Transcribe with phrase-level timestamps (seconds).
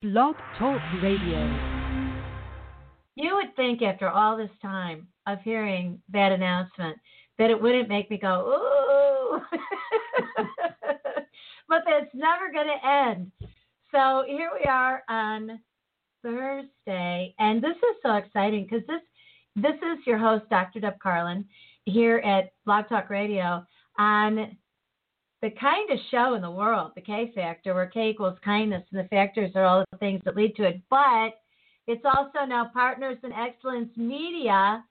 [0.00, 1.40] Blog Talk Radio.
[3.16, 6.96] You would think after all this time of hearing that announcement
[7.36, 9.40] that it wouldn't make me go, ooh.
[11.68, 13.32] but that's never going to end.
[13.90, 15.58] So here we are on
[16.22, 19.02] Thursday, and this is so exciting because this
[19.56, 20.78] this is your host, Dr.
[20.78, 21.44] Deb Carlin,
[21.86, 23.66] here at Blog Talk Radio
[23.98, 24.56] on
[25.42, 29.08] the kindest show in the world, the K Factor, where K equals kindness, and the
[29.08, 30.80] factors are all the things that lead to it.
[30.90, 31.40] But
[31.86, 34.84] it's also now Partners in Excellence Media,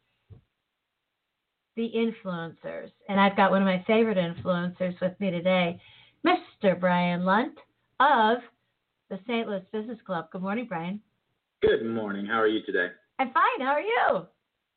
[1.76, 2.92] the influencers.
[3.10, 5.80] And I've got one of my favorite influencers with me today,
[6.26, 6.80] Mr.
[6.80, 7.58] Brian Lunt
[8.00, 8.38] of
[9.10, 9.48] the St.
[9.48, 10.30] Louis Business Club.
[10.32, 11.02] Good morning, Brian.
[11.62, 12.26] Good morning.
[12.26, 12.88] How are you today?
[13.20, 13.66] I'm fine.
[13.66, 14.28] How are you?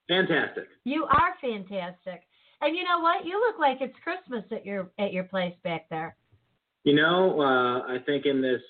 [0.08, 0.64] Fantastic.
[0.84, 2.22] You are fantastic.
[2.62, 3.24] And you know what?
[3.24, 6.16] You look like it's Christmas at your at your place back there.
[6.84, 8.60] You know, uh, I think in this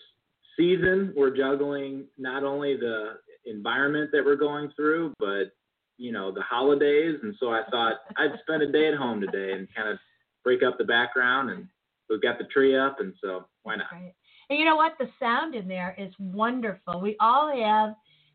[0.57, 3.15] season we're juggling not only the
[3.47, 5.53] environment that we're going through, but
[5.97, 7.17] you know the holidays.
[7.23, 9.99] And so I thought I'd spend a day at home today and kind of
[10.45, 11.51] break up the background.
[11.51, 11.67] And
[12.09, 13.87] we've got the tree up, and so why not?
[13.93, 14.15] Right.
[14.49, 14.93] And you know what?
[14.99, 17.01] The sound in there is wonderful.
[17.01, 17.95] We all have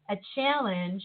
[0.10, 1.04] a challenge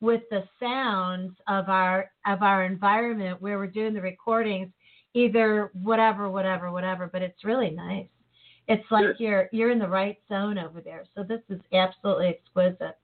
[0.00, 4.70] with the sounds of our of our environment where we're doing the recordings
[5.14, 8.06] either whatever whatever whatever but it's really nice.
[8.68, 11.04] It's like you're you're in the right zone over there.
[11.14, 12.98] So this is absolutely exquisite.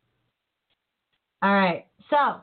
[1.43, 1.87] All right.
[2.11, 2.41] So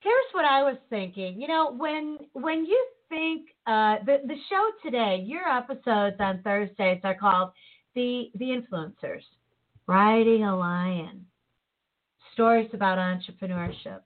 [0.00, 1.40] here's what i was thinking.
[1.40, 7.00] You know when when you think uh, the the show today your episodes on thursdays
[7.04, 7.50] are called
[7.94, 9.22] the the influencers
[9.86, 11.24] riding a lion
[12.36, 14.00] stories about entrepreneurship.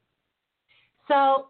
[1.09, 1.49] So,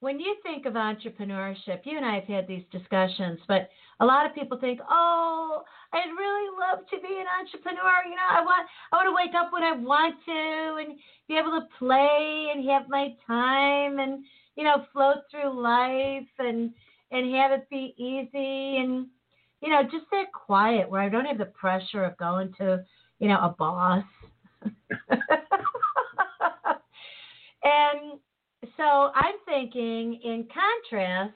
[0.00, 3.68] when you think of entrepreneurship, you and I have had these discussions, but
[4.00, 8.04] a lot of people think, "Oh, I'd really love to be an entrepreneur.
[8.08, 11.36] You know, I want I want to wake up when I want to and be
[11.36, 14.24] able to play and have my time and
[14.56, 16.72] you know float through life and
[17.10, 19.06] and have it be easy and
[19.60, 22.82] you know just that quiet where I don't have the pressure of going to
[23.18, 24.04] you know a boss
[27.64, 28.18] and
[28.76, 31.34] so I'm thinking, in contrast,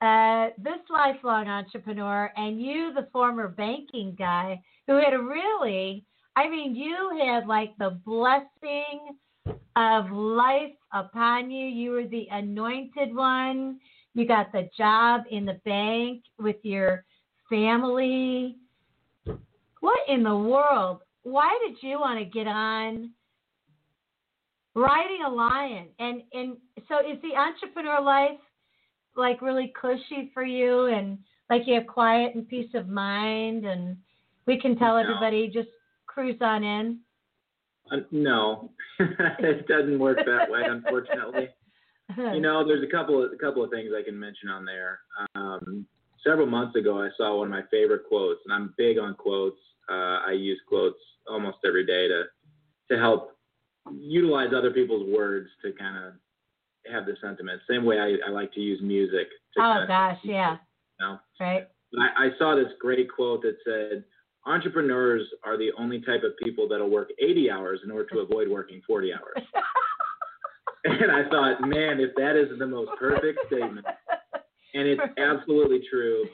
[0.00, 6.04] uh, this lifelong entrepreneur and you, the former banking guy, who had a really,
[6.36, 9.16] I mean, you had like the blessing
[9.76, 11.66] of life upon you.
[11.66, 13.78] You were the anointed one.
[14.14, 17.04] You got the job in the bank with your
[17.48, 18.56] family.
[19.80, 23.10] What in the world why did you want to get on
[24.74, 25.88] riding a lion?
[25.98, 26.56] And and
[26.88, 28.38] so is the entrepreneur life
[29.16, 31.18] like really cushy for you and
[31.50, 33.96] like you have quiet and peace of mind and
[34.46, 35.00] we can tell No.
[35.00, 35.68] everybody just
[36.06, 37.00] cruise on in?
[37.90, 41.48] Uh, no, it doesn't work that way, unfortunately.
[42.16, 45.00] You know, there's a couple of a couple of things I can mention on there.
[45.34, 45.86] Um,
[46.26, 49.58] several months ago, I saw one of my favorite quotes, and I'm big on quotes.
[49.90, 52.24] Uh, I use quotes almost every day to
[52.90, 53.30] to help
[53.92, 56.12] utilize other people's words to kind of
[56.92, 57.60] have the sentiment.
[57.68, 59.28] Same way I, I like to use music.
[59.56, 60.56] To oh gosh, yeah.
[61.00, 61.18] You know?
[61.40, 61.66] Right.
[61.98, 64.04] I, I saw this great quote that said,
[64.46, 68.48] "Entrepreneurs are the only type of people that'll work 80 hours in order to avoid
[68.48, 69.46] working 40 hours."
[70.84, 73.86] and I thought, man, if that isn't the most perfect statement,
[74.74, 76.24] and it's absolutely true.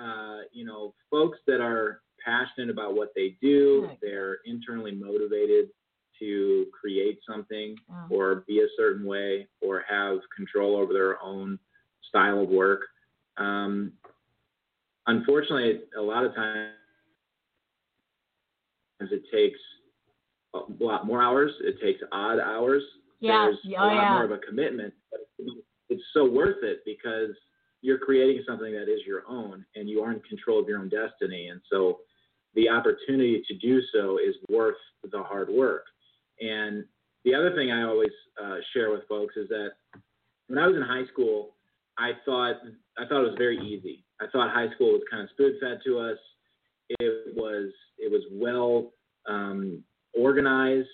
[0.00, 3.98] Uh, you know, folks that are passionate about what they do, Right.
[4.00, 5.70] they're internally motivated
[6.18, 8.08] to create something Wow.
[8.10, 11.58] or be a certain way or have control over their own
[12.02, 12.88] style of work.
[13.36, 13.92] Um,
[15.06, 16.72] unfortunately, a lot of times
[19.00, 19.58] it takes
[20.54, 21.52] a lot more hours.
[21.60, 22.82] It takes odd hours.
[23.20, 23.46] Yeah.
[23.46, 24.14] There's Oh, a lot yeah.
[24.14, 24.94] more of a commitment.
[25.10, 25.20] But
[25.88, 27.30] it's so worth it because
[27.80, 30.88] you're creating something that is your own and you are in control of your own
[30.88, 31.48] destiny.
[31.48, 32.00] And so
[32.54, 34.76] the opportunity to do so is worth
[35.10, 35.84] the hard work.
[36.40, 36.84] And
[37.24, 38.10] the other thing I always
[38.42, 39.70] uh, share with folks is that
[40.46, 41.54] when I was in high school,
[41.98, 42.56] I thought
[42.96, 44.04] I thought it was very easy.
[44.20, 46.18] I thought high school was kind of spoon fed to us.
[47.00, 48.92] It was it was well
[49.28, 49.82] um,
[50.14, 50.88] organized.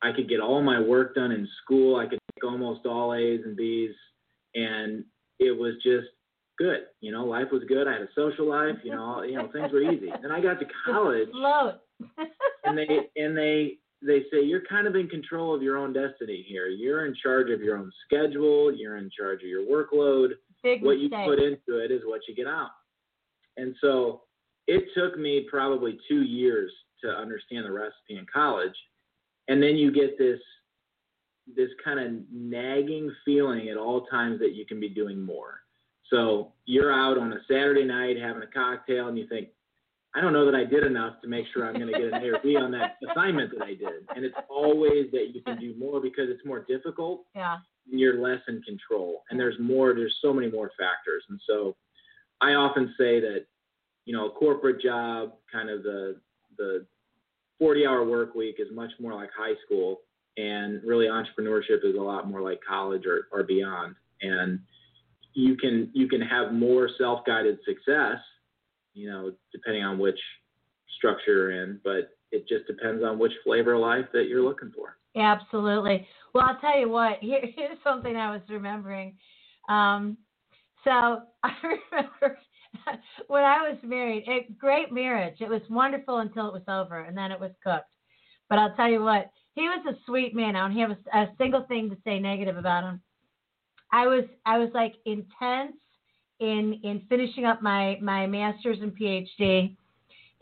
[0.00, 1.96] I could get all my work done in school.
[1.96, 3.94] I could take almost all A's and B's,
[4.54, 5.04] and
[5.40, 6.06] it was just
[6.58, 6.86] good.
[7.00, 7.86] You know, life was good.
[7.86, 8.76] I had a social life.
[8.84, 10.10] You know, you know things were easy.
[10.22, 11.74] Then I got to college, Float.
[12.64, 16.44] and they and they they say you're kind of in control of your own destiny
[16.48, 16.68] here.
[16.68, 18.72] You're in charge of your own schedule.
[18.74, 20.30] You're in charge of your workload.
[20.62, 22.70] Big What you put into it is what you get out.
[23.56, 24.22] And so,
[24.66, 26.70] it took me probably two years
[27.02, 28.74] to understand the recipe in college.
[29.48, 30.40] And then you get this
[31.56, 35.60] this kind of nagging feeling at all times that you can be doing more.
[36.10, 39.48] So you're out on a Saturday night having a cocktail and you think,
[40.14, 42.22] I don't know that I did enough to make sure I'm going to get an
[42.22, 44.08] A or B on that assignment that I did.
[44.16, 47.24] And it's always that you can do more because it's more difficult.
[47.34, 47.56] Yeah.
[47.90, 49.22] And you're less in control.
[49.30, 51.24] And there's more, there's so many more factors.
[51.28, 51.76] And so
[52.40, 53.44] I often say that,
[54.06, 56.16] you know, a corporate job, kind of the,
[56.56, 56.86] the
[57.58, 60.00] 40 hour work week is much more like high school.
[60.38, 63.94] And really entrepreneurship is a lot more like college or, or beyond.
[64.22, 64.60] And
[65.38, 68.18] you can, you can have more self-guided success
[68.98, 70.18] you know, depending on which
[70.96, 74.72] structure you're in, but it just depends on which flavor of life that you're looking
[74.74, 74.96] for.
[75.16, 76.06] Absolutely.
[76.34, 77.18] Well, I'll tell you what.
[77.20, 79.16] Here, here's something I was remembering.
[79.68, 80.18] Um,
[80.84, 80.90] so
[81.44, 82.38] I remember
[83.28, 84.24] when I was married.
[84.28, 85.36] A great marriage.
[85.40, 87.92] It was wonderful until it was over, and then it was cooked.
[88.48, 89.30] But I'll tell you what.
[89.54, 90.56] He was a sweet man.
[90.56, 93.00] I don't have a, a single thing to say negative about him.
[93.92, 95.76] I was I was like intense
[96.40, 99.76] in in finishing up my my master's and PhD.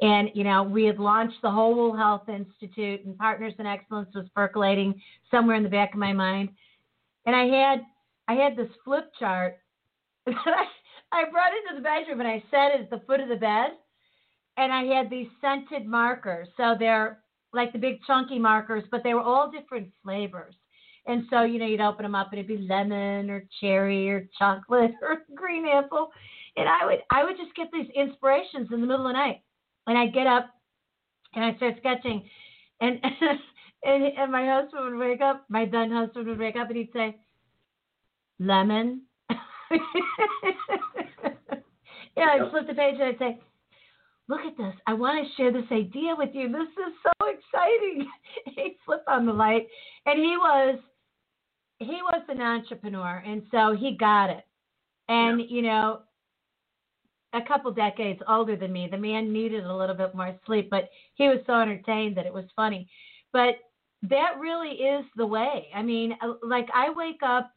[0.03, 4.27] And you know, we had launched the Whole Health Institute, and Partners in Excellence was
[4.35, 5.01] percolating
[5.31, 6.51] somewhere in the back of my mind.
[7.25, 7.81] And I had
[8.29, 9.59] I had this flip chart
[10.27, 13.29] that I, I brought into the bedroom and I set it at the foot of
[13.29, 13.71] the bed.
[14.59, 16.49] And I had these scented markers.
[16.57, 17.19] So they're
[17.53, 20.55] like the big chunky markers, but they were all different flavors.
[21.07, 24.29] And so, you know, you'd open them up and it'd be lemon or cherry or
[24.39, 26.11] chocolate or green apple.
[26.57, 29.43] And I would I would just get these inspirations in the middle of the night.
[29.87, 30.51] And I'd get up
[31.35, 32.25] and I'd start sketching.
[32.81, 32.99] And
[33.85, 36.93] and, and my husband would wake up, my then husband would wake up and he'd
[36.93, 37.17] say,
[38.39, 39.03] Lemon.
[42.17, 43.41] yeah, I'd flip the page and I'd say,
[44.29, 44.75] look at this.
[44.87, 46.49] I want to share this idea with you.
[46.49, 48.07] This is so exciting.
[48.57, 49.67] He'd flip on the light.
[50.05, 50.79] And he was
[51.79, 54.45] he was an entrepreneur, and so he got it.
[55.09, 55.47] And yeah.
[55.49, 56.01] you know,
[57.33, 60.89] a couple decades older than me, the man needed a little bit more sleep, but
[61.15, 62.89] he was so entertained that it was funny.
[63.33, 63.57] But
[64.03, 65.69] that really is the way.
[65.75, 67.51] I mean, uh, like I wake up.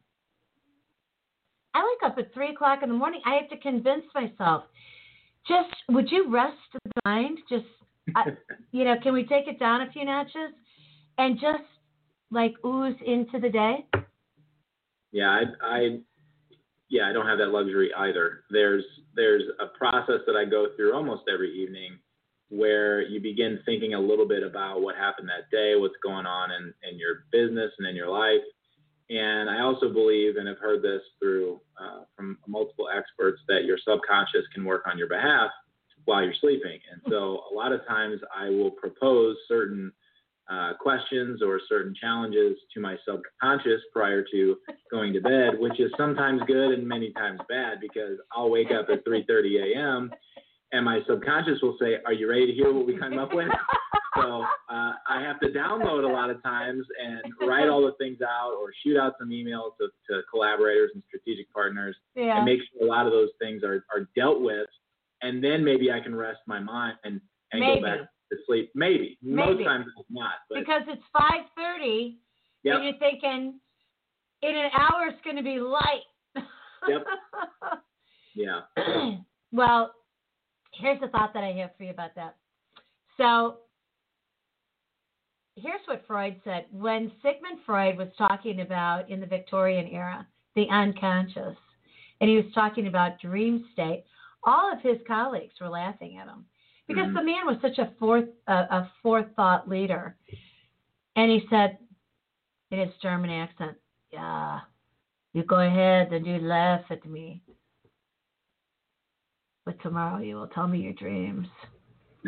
[1.73, 3.21] I wake up at three o'clock in the morning.
[3.25, 4.63] I have to convince myself.
[5.47, 7.37] Just would you rest the mind?
[7.49, 7.65] Just
[8.15, 8.31] uh,
[8.71, 10.51] you know, can we take it down a few notches
[11.17, 11.63] and just
[12.31, 13.85] like ooze into the day?
[15.11, 15.99] Yeah, I, I
[16.89, 18.41] yeah, I don't have that luxury either.
[18.49, 18.83] There's
[19.15, 21.97] there's a process that I go through almost every evening
[22.49, 26.49] where you begin thinking a little bit about what happened that day, what's going on
[26.51, 28.41] in, in your business and in your life.
[29.11, 33.77] And I also believe, and have heard this through uh, from multiple experts, that your
[33.77, 35.49] subconscious can work on your behalf
[36.05, 36.79] while you're sleeping.
[36.91, 39.91] And so a lot of times I will propose certain
[40.49, 44.57] uh, questions or certain challenges to my subconscious prior to
[44.91, 48.87] going to bed, which is sometimes good and many times bad because I'll wake up
[48.91, 50.11] at 3:30 a.m.
[50.71, 53.49] and my subconscious will say, "Are you ready to hear what we come up with?"
[54.15, 58.17] so uh, I have to download a lot of times and write all the things
[58.21, 62.37] out or shoot out some emails to, to collaborators and strategic partners yeah.
[62.37, 64.67] and make sure a lot of those things are, are dealt with,
[65.21, 67.81] and then maybe I can rest my mind and and maybe.
[67.81, 67.99] go back
[68.31, 68.71] to sleep.
[68.75, 69.17] Maybe.
[69.21, 69.35] Maybe.
[69.35, 70.33] Most times it's not.
[70.49, 72.17] But because it's five thirty,
[72.63, 72.75] Yep.
[72.75, 73.59] and you're thinking
[74.41, 76.03] in an hour it's going to be light.
[76.87, 77.05] Yep.
[78.35, 78.61] yeah.
[79.51, 79.93] well,
[80.73, 82.35] here's the thought that I have for you about that.
[83.17, 83.57] So,
[85.55, 86.65] here's what Freud said.
[86.71, 90.25] When Sigmund Freud was talking about in the Victorian era,
[90.55, 91.57] the unconscious,
[92.21, 94.05] and he was talking about dream state,
[94.45, 96.45] all of his colleagues were laughing at him
[96.89, 97.15] because Mhm.
[97.15, 100.17] the man was such a fourth a, a forethought leader.
[101.15, 101.77] And he said
[102.71, 103.77] in his German accent,
[104.11, 104.61] "Yeah,
[105.33, 107.43] you go ahead and you laugh at me,
[109.65, 111.47] but tomorrow you will tell me your dreams."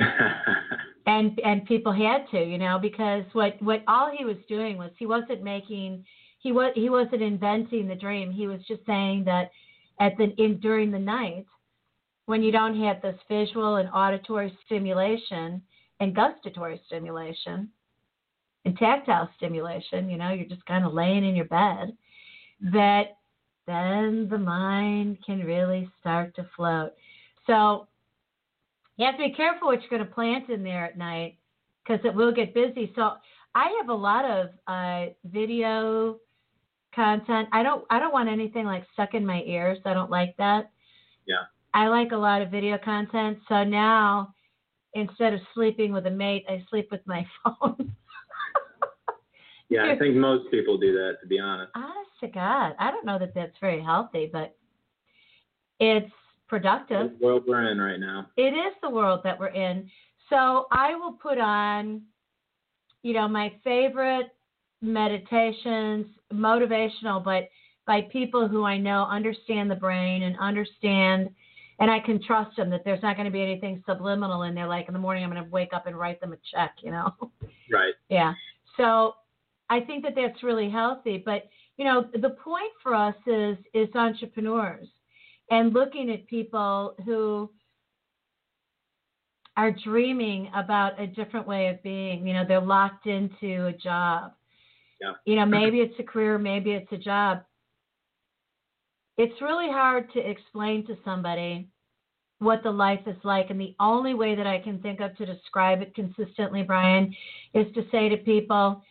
[1.07, 4.91] And and people had to, you know, because what what all he was doing was
[4.99, 6.05] he wasn't making
[6.39, 8.31] he was he wasn't inventing the dream.
[8.31, 9.51] He was just saying that
[9.99, 11.47] at the in during the night
[12.31, 15.61] when you don't have this visual and auditory stimulation
[15.99, 17.67] and gustatory stimulation
[18.63, 21.91] and tactile stimulation, you know, you're just kind of laying in your bed,
[22.71, 23.17] that
[23.67, 26.93] then the mind can really start to float.
[27.47, 27.89] So
[28.95, 31.37] you have to be careful what you're going to plant in there at night
[31.83, 32.93] because it will get busy.
[32.95, 33.11] So
[33.53, 36.17] I have a lot of uh, video
[36.95, 37.49] content.
[37.51, 39.79] I don't I don't want anything like stuck in my ears.
[39.83, 40.71] I don't like that.
[41.25, 41.43] Yeah.
[41.73, 43.39] I like a lot of video content.
[43.47, 44.33] So now,
[44.93, 47.95] instead of sleeping with a mate, I sleep with my phone.
[49.69, 51.71] Yeah, I think most people do that, to be honest.
[51.75, 54.53] Honest to God, I don't know that that's very healthy, but
[55.79, 56.11] it's
[56.49, 57.17] productive.
[57.17, 58.27] The world we're in right now.
[58.35, 59.89] It is the world that we're in.
[60.29, 62.01] So I will put on,
[63.01, 64.27] you know, my favorite
[64.81, 67.47] meditations, motivational, but
[67.87, 71.29] by people who I know understand the brain and understand,
[71.79, 74.67] and I can trust them that there's not going to be anything subliminal in there.
[74.67, 76.91] Like in the morning, I'm going to wake up and write them a check, you
[76.91, 77.13] know?
[77.71, 77.93] Right.
[78.09, 78.33] Yeah.
[78.77, 79.15] So
[79.69, 81.21] I think that that's really healthy.
[81.23, 84.87] But you know, the point for us is is entrepreneurs
[85.49, 87.49] and looking at people who
[89.57, 92.25] are dreaming about a different way of being.
[92.27, 94.33] You know, they're locked into a job.
[94.99, 95.13] Yeah.
[95.25, 97.43] You know, maybe it's a career, maybe it's a job.
[99.17, 101.67] It's really hard to explain to somebody
[102.39, 103.49] what the life is like.
[103.49, 107.15] And the only way that I can think of to describe it consistently, Brian,
[107.53, 108.81] is to say to people,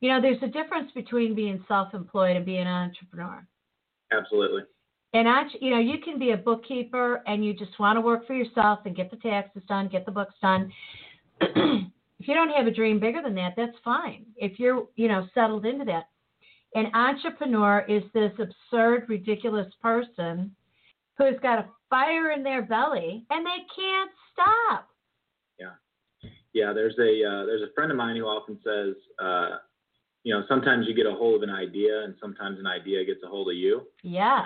[0.00, 3.46] you know, there's a difference between being self-employed and being an entrepreneur.
[4.12, 4.62] Absolutely.
[5.12, 8.26] And act- you know, you can be a bookkeeper and you just want to work
[8.26, 10.72] for yourself and get the taxes done, get the books done.
[11.40, 14.24] if you don't have a dream bigger than that, that's fine.
[14.36, 16.04] If you're, you know, settled into that.
[16.74, 20.54] An entrepreneur is this absurd, ridiculous person
[21.18, 24.88] who's got a fire in their belly and they can't stop.
[25.58, 26.72] Yeah, yeah.
[26.72, 29.56] there's a uh, there's a friend of mine who often says, uh,
[30.22, 33.20] you know, sometimes you get a hold of an idea, and sometimes an idea gets
[33.24, 33.82] a hold of you.
[34.02, 34.44] Yeah.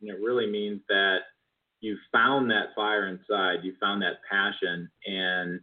[0.00, 1.18] And it really means that
[1.80, 5.60] you found that fire inside, you found that passion, and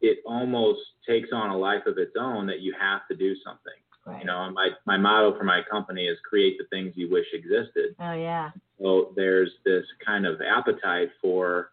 [0.00, 3.72] it almost takes on a life of its own that you have to do something.
[4.08, 4.20] Right.
[4.20, 7.94] You know, my my motto for my company is create the things you wish existed.
[8.00, 8.50] Oh yeah.
[8.80, 11.70] So there's this kind of appetite for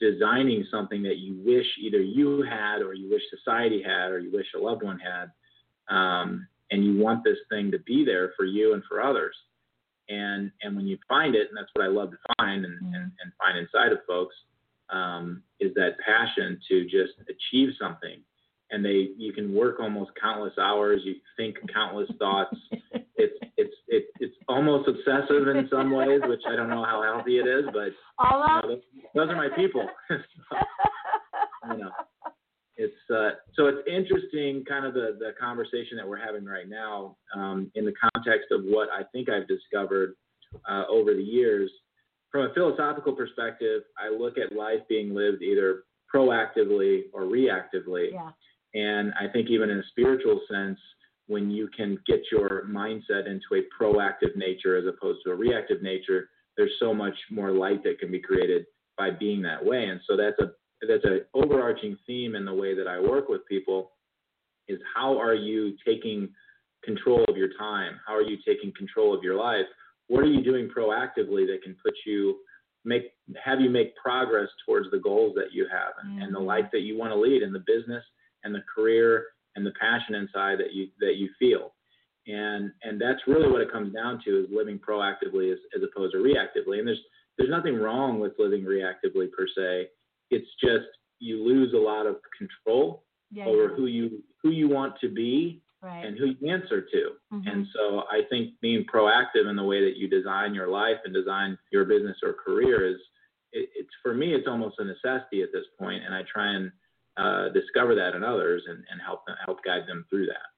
[0.00, 4.30] designing something that you wish either you had or you wish society had or you
[4.32, 5.30] wish a loved one had.
[5.94, 9.34] Um, and you want this thing to be there for you and for others.
[10.08, 12.94] And and when you find it, and that's what I love to find and, Mhm.
[12.94, 14.34] and, and find inside of folks,
[14.90, 18.22] um, is that passion to just achieve something.
[18.70, 22.56] And they you can work almost countless hours, you think countless thoughts.
[23.20, 27.38] It's it's it's it's almost obsessive in some ways, which I don't know how healthy
[27.38, 27.90] it is, but
[28.62, 28.80] you know, those,
[29.12, 29.84] those are my people.
[30.10, 31.90] you know,
[32.76, 37.16] it's uh, so it's interesting, kind of the the conversation that we're having right now,
[37.34, 40.14] um, in the context of what I think I've discovered
[40.70, 41.70] uh, over the years.
[42.30, 45.84] From a philosophical perspective, I look at life being lived either
[46.14, 48.12] proactively or reactively.
[48.12, 48.30] yeah.
[48.74, 50.78] And I think even in a spiritual sense,
[51.26, 55.82] when you can get your mindset into a proactive nature as opposed to a reactive
[55.82, 59.84] nature, there's so much more light that can be created by being that way.
[59.86, 60.52] And so that's a
[60.86, 63.92] that's an overarching theme in the way that I work with people
[64.68, 66.28] is how are you taking
[66.84, 67.98] control of your time?
[68.06, 69.66] How are you taking control of your life?
[70.06, 72.38] What are you doing proactively that can put you
[72.84, 73.12] make
[73.44, 76.46] have you make progress towards the goals that you have and, and the Mhm.
[76.46, 78.04] life that you want to lead in the business
[78.48, 79.26] and the career
[79.56, 81.74] and the passion inside that you that you feel.
[82.26, 86.12] And and that's really what it comes down to is living proactively as, as opposed
[86.14, 86.78] to reactively.
[86.78, 87.02] And there's
[87.36, 89.88] there's nothing wrong with living reactively per se.
[90.30, 90.86] It's just
[91.20, 93.46] you lose a lot of control Yeah.
[93.46, 93.76] over yeah.
[93.76, 96.04] who you who you want to be Right.
[96.04, 97.02] and who you answer to.
[97.32, 97.52] Mhm.
[97.52, 101.14] And so I think being proactive in the way that you design your life and
[101.14, 102.98] design your business or career is
[103.52, 106.70] it, it's for me it's almost a necessity at this point, and I try and
[107.18, 110.48] uh, discover that in others and, and help them, help guide them through that.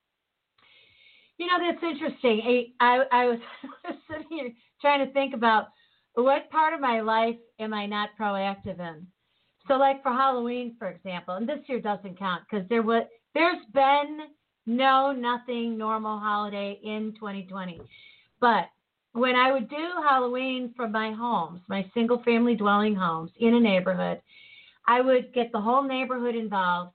[1.38, 2.68] You know, that's interesting.
[2.80, 3.38] I, I, I was
[4.10, 4.50] sitting here
[4.80, 5.68] trying to think about
[6.14, 9.06] what part of my life am I not proactive in.
[9.68, 13.64] So, like for Halloween, for example, and this year doesn't count because there was there's
[13.72, 14.20] been
[14.66, 17.80] no nothing normal holiday in 2020.
[18.40, 18.66] But
[19.12, 23.60] when I would do Halloween from my homes, my single family dwelling homes in a
[23.60, 24.20] neighborhood,
[24.86, 26.94] I would get the whole neighborhood involved,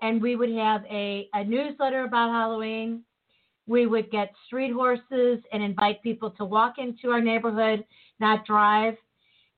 [0.00, 3.04] and we would have a, a newsletter about Halloween
[3.66, 7.84] we would get street horses and invite people to walk into our neighborhood,
[8.18, 8.94] not drive.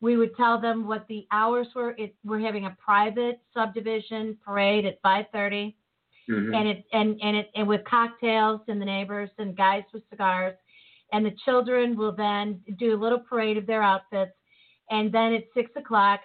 [0.01, 1.95] We would tell them what the hours were.
[1.97, 5.75] It, we're having a private subdivision parade at 5:30,
[6.29, 6.55] Mhm.
[6.55, 10.57] and it and and it and with cocktails and the neighbors and guys with cigars,
[11.13, 14.37] and the children will then do a little parade of their outfits,
[14.91, 16.21] and then at six o'clock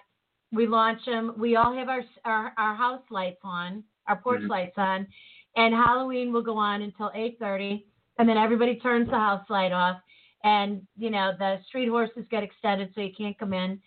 [0.52, 1.34] we launch them.
[1.38, 4.48] We all have our our, our house lights on, our porch Mhm.
[4.50, 5.06] lights on,
[5.56, 7.86] and Halloween will go on until 8:30,
[8.18, 10.00] and then everybody turns the house light off,
[10.44, 13.80] and you know the street horses get extended so you can't come in,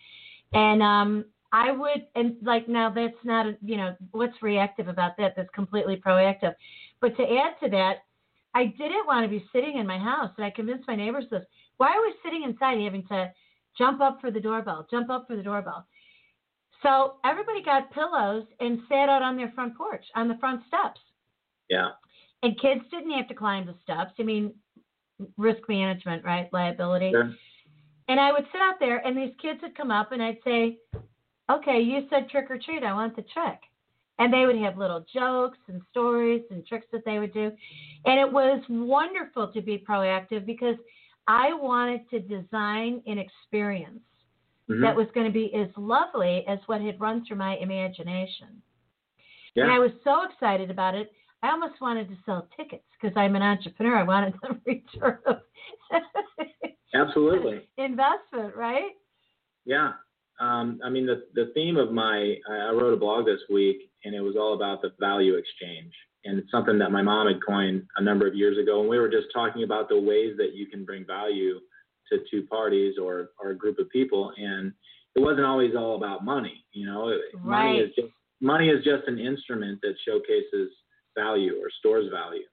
[0.52, 5.16] And um, I would, and like now that's not, a, you know, what's reactive about
[5.18, 5.34] that?
[5.36, 6.54] That's completely proactive.
[7.00, 8.04] But to add to that,
[8.54, 11.44] I didn't want to be sitting in my house, and I convinced my neighbors this.
[11.78, 13.32] Why are we sitting inside having to
[13.78, 15.86] jump up for the doorbell, jump up for the doorbell?
[16.84, 21.00] So everybody got pillows and sat out on their front porch, on the front steps.
[21.70, 21.90] Yeah.
[22.42, 24.12] And kids didn't have to climb the steps.
[24.18, 24.52] I mean,
[25.38, 26.52] risk management, right?
[26.52, 27.10] Liability.
[27.10, 27.32] Sure.
[28.08, 30.78] And I would sit out there, and these kids would come up, and I'd say,
[31.50, 32.84] "Okay, you said trick or treat.
[32.84, 33.60] I want the trick."
[34.18, 37.50] And they would have little jokes and stories and tricks that they would do,
[38.04, 40.76] and it was wonderful to be proactive because
[41.26, 44.02] I wanted to design an experience
[44.70, 44.80] Mhm.
[44.80, 48.62] that was going to be as lovely as what had run through my imagination.
[49.54, 49.64] yeah.
[49.64, 51.12] And I was so excited about it.
[51.42, 53.96] I almost wanted to sell tickets because I'm an entrepreneur.
[53.96, 55.18] I wanted the return
[56.94, 57.68] Absolutely.
[57.78, 58.92] investment, right?
[59.64, 59.92] Yeah.
[60.40, 64.14] Um, I mean, the, the theme of my, I wrote a blog this week and
[64.14, 65.92] it was all about the value exchange.
[66.24, 68.80] And it's something that my mom had coined a number of years ago.
[68.80, 71.60] And we were just talking about the ways that you can bring value
[72.10, 74.32] to two parties or, or a group of people.
[74.36, 74.72] And
[75.14, 76.64] it wasn't always all about money.
[76.72, 78.08] You know, money is just,
[78.40, 80.70] money is just an instrument that showcases
[81.16, 82.44] value or stores value.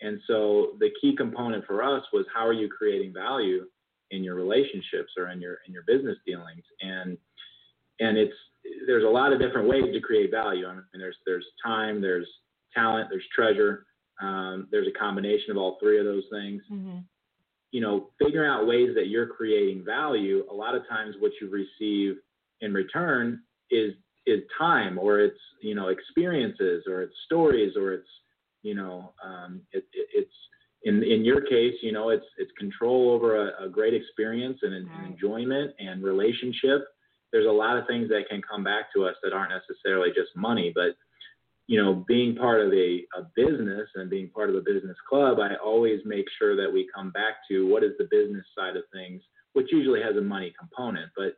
[0.00, 3.64] And so the key component for us was how are you creating value
[4.12, 7.16] in your relationships or in your in your business dealings and
[7.98, 8.34] and it's
[8.86, 12.28] there's a lot of different ways to create value I mean there's there's time there's
[12.74, 13.86] talent there's treasure
[14.20, 16.98] um, there's a combination of all three of those things Mm-hmm.
[17.72, 21.50] You know figuring out ways that you're creating value a lot of times what you
[21.50, 22.16] receive
[22.60, 23.94] in return is
[24.26, 28.08] is time or it's you know experiences or it's stories or it's
[28.62, 30.32] you know um, it, it, it's
[30.84, 34.74] in in your case you know it's it's control over a, a great experience and
[34.74, 35.10] an Right.
[35.10, 36.84] enjoyment and relationship
[37.32, 40.30] there's a lot of things that can come back to us that aren't necessarily just
[40.36, 40.94] money but
[41.66, 45.38] you know being part of a, a business and being part of a business club
[45.40, 48.82] i always make sure that we come back to what is the business side of
[48.92, 51.34] things which usually has a money component but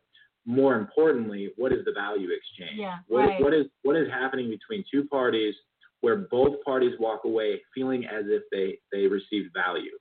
[0.46, 3.40] more importantly what is the value exchange Yeah, what, right.
[3.40, 5.55] what is what is happening between two parties
[6.01, 9.96] where both parties walk away feeling as if they they received value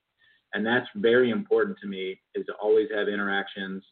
[0.53, 3.83] and that's very important to me is to always have interactions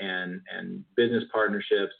[0.00, 1.94] and and business partnerships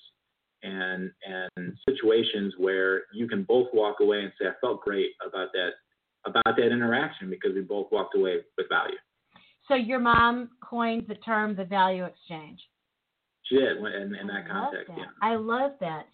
[0.62, 5.49] and and situations where you can both walk away and say I felt great about
[5.53, 5.71] that
[6.27, 8.97] about that interaction because we both walked away with value.
[9.68, 12.59] So your mom coined the term the value exchange.
[13.44, 14.88] She did in, in that I context.
[14.88, 14.99] that.
[14.99, 15.05] Yeah.
[15.23, 16.07] I love that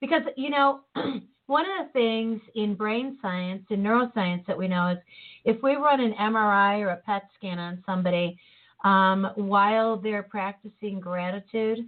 [0.00, 0.80] because you know
[1.46, 4.98] one of the things in brain science and neuroscience that we know is
[5.44, 8.38] if we run an MRI or a PET scan on somebody
[8.84, 11.80] um, while they're practicing gratitude,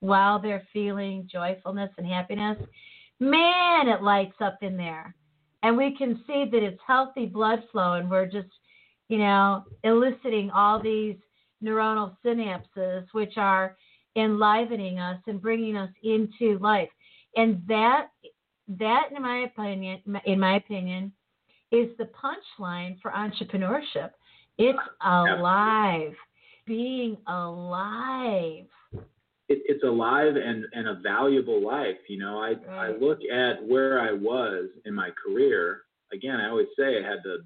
[0.00, 2.58] while they're feeling joyfulness and happiness,
[3.20, 5.14] man, it lights up in there,
[5.62, 8.48] and we can see that it's healthy blood flow, and we're just
[9.08, 11.16] you know eliciting all these
[11.62, 13.76] neuronal synapses which are
[14.16, 16.88] enlivening us and bringing us into life.
[17.36, 18.08] And that
[18.78, 21.12] that in my opinion in my opinion
[21.70, 24.10] is the punchline for entrepreneurship.
[24.58, 26.14] It's alive.
[26.66, 28.66] Being alive.
[29.48, 31.98] It, it's alive and, and a valuable life.
[32.08, 35.82] You know, I, I look at where I was in my career.
[36.12, 37.38] Again, I always say I had the,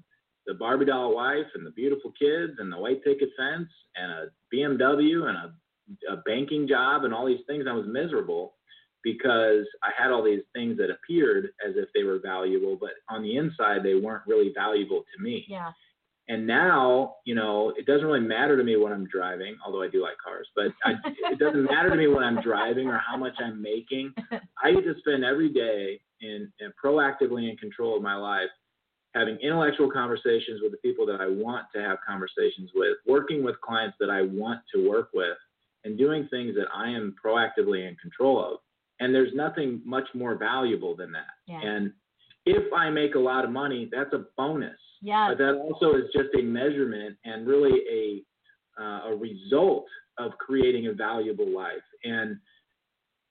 [0.45, 4.25] the Barbie doll wife and the beautiful kids and the white picket fence and a
[4.53, 7.65] BMW and a, a banking job and all these things.
[7.69, 8.55] I was miserable
[9.03, 13.21] because I had all these things that appeared as if they were valuable, but on
[13.21, 15.45] the inside, they weren't really valuable to me.
[15.47, 15.71] Yeah.
[16.33, 19.87] And now, you know, it doesn't really matter to me what I'm driving, although I
[19.87, 20.93] do like cars, but I,
[21.31, 24.15] it doesn't matter to me what I'm driving or how much I'm making.
[24.63, 28.49] I get to spend every day in, in proactively in control of my life,
[29.13, 33.61] having intellectual conversations with the people that I want to have conversations with, working with
[33.61, 35.37] clients that I want to work with,
[35.83, 38.57] and doing things that I am proactively in control of.
[38.99, 41.35] And there's nothing much more valuable than that.
[41.45, 41.61] Yeah.
[41.61, 41.91] And
[42.47, 44.79] if I make a lot of money, that's a bonus.
[45.03, 45.31] Yes.
[45.31, 48.23] But that also is just a measurement and really a
[48.81, 49.85] uh, a result
[50.17, 51.83] of creating a valuable life.
[52.03, 52.37] And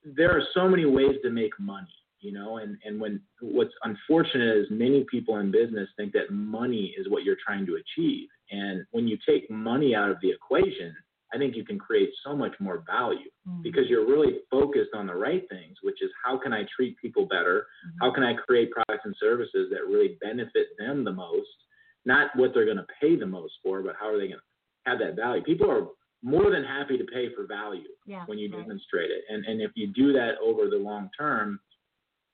[0.05, 2.59] there are so many ways to make money, you know.
[2.59, 7.25] And and when what's unfortunate is many people in business think that money is what
[7.25, 8.29] you're trying to achieve.
[8.51, 10.95] And when you take money out of the equation,
[11.33, 13.62] I think you can create so much more value Mhm.
[13.62, 17.27] because you're really focused on the right things, which is how can I treat people
[17.27, 17.66] better?
[17.87, 17.92] Mhm.
[18.01, 21.64] How can I create products and services that really benefit them the most?
[22.05, 24.90] Not what they're going to pay the most for, but how are they going to
[24.90, 25.42] have that value?
[25.42, 25.88] People are
[26.23, 28.25] more than happy to pay for value Yeah.
[28.27, 28.61] when you right.
[28.62, 29.25] demonstrate it.
[29.29, 31.61] And and if you do that over the long term,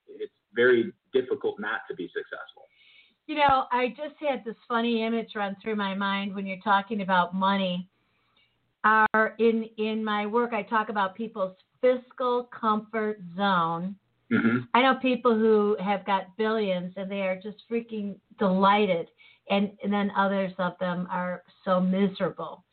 [0.08, 2.64] it's very difficult not to be successful.
[3.26, 7.02] You know, I just had this funny image run through my mind when you're talking
[7.02, 7.88] about money.
[8.88, 13.96] Our in in my work, I talk about people's fiscal comfort zone.
[14.30, 19.08] hmm I know people who have got billions and they are just freaking delighted,
[19.50, 22.64] and, and then others of them are so miserable.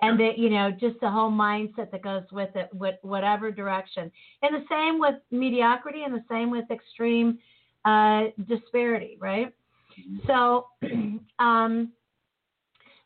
[0.00, 4.12] And that you know, just the whole mindset that goes with it, with whatever direction.
[4.42, 7.38] And the same with mediocrity, and the same with extreme
[7.84, 9.52] uh, disparity, right?
[10.28, 10.66] So,
[11.40, 11.90] um,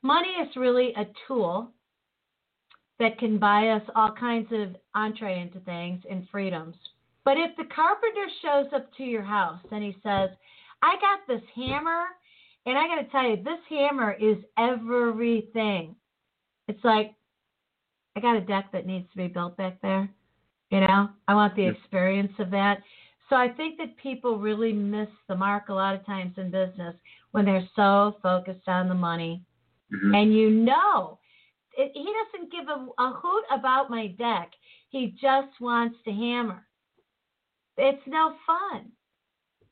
[0.03, 1.73] money is really a tool
[3.03, 6.77] that can buy us all kinds of entree into things and freedoms.
[7.25, 10.31] But if the carpenter shows up to your house and he says,
[10.83, 12.05] I got this hammer,
[12.65, 15.97] and I got to tell you, this hammer is everything.
[16.69, 17.15] It's like,
[18.17, 20.09] I got a deck that needs to be built back there.
[20.71, 22.83] You know, I want the experience of that.
[23.29, 26.95] So I think that people really miss the mark a lot of times in business
[27.33, 29.43] when they're so focused on the money.
[29.91, 31.19] hmm And you know,
[31.77, 34.51] it, he doesn't give a, a hoot about my deck.
[34.91, 36.67] He just wants to hammer.
[37.77, 38.91] It's no fun.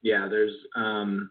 [0.03, 1.31] Yeah, there's um,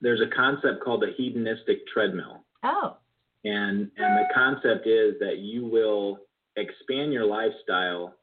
[0.00, 2.44] there's a concept called the hedonistic treadmill.
[2.64, 2.96] Oh,
[3.44, 6.18] And and the concept is that you will
[6.56, 8.14] expand your lifestyle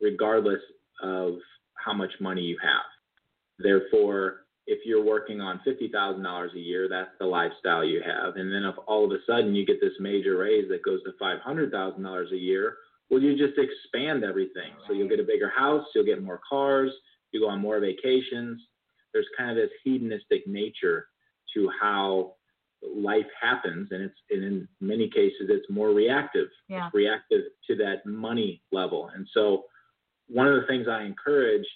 [0.00, 0.60] regardless
[1.02, 1.34] of
[1.74, 2.82] how much money you have.
[3.58, 8.36] Therefore, if you're working on fifty thousand dollars a year, that's the lifestyle you have.
[8.36, 11.12] And then if all of a sudden you get this major raise that goes to
[11.18, 12.76] five hundred thousand dollars a year,
[13.08, 14.72] well you just expand everything.
[14.86, 16.92] So you'll get a bigger house, you'll get more cars,
[17.32, 18.60] you go on more vacations.
[19.14, 21.08] There's kind of this hedonistic nature
[21.54, 22.34] to how
[22.94, 26.86] life happens and it's and in many cases it's more reactive yeah.
[26.86, 29.64] it's reactive to that money level and so
[30.28, 31.66] one of the things i encourage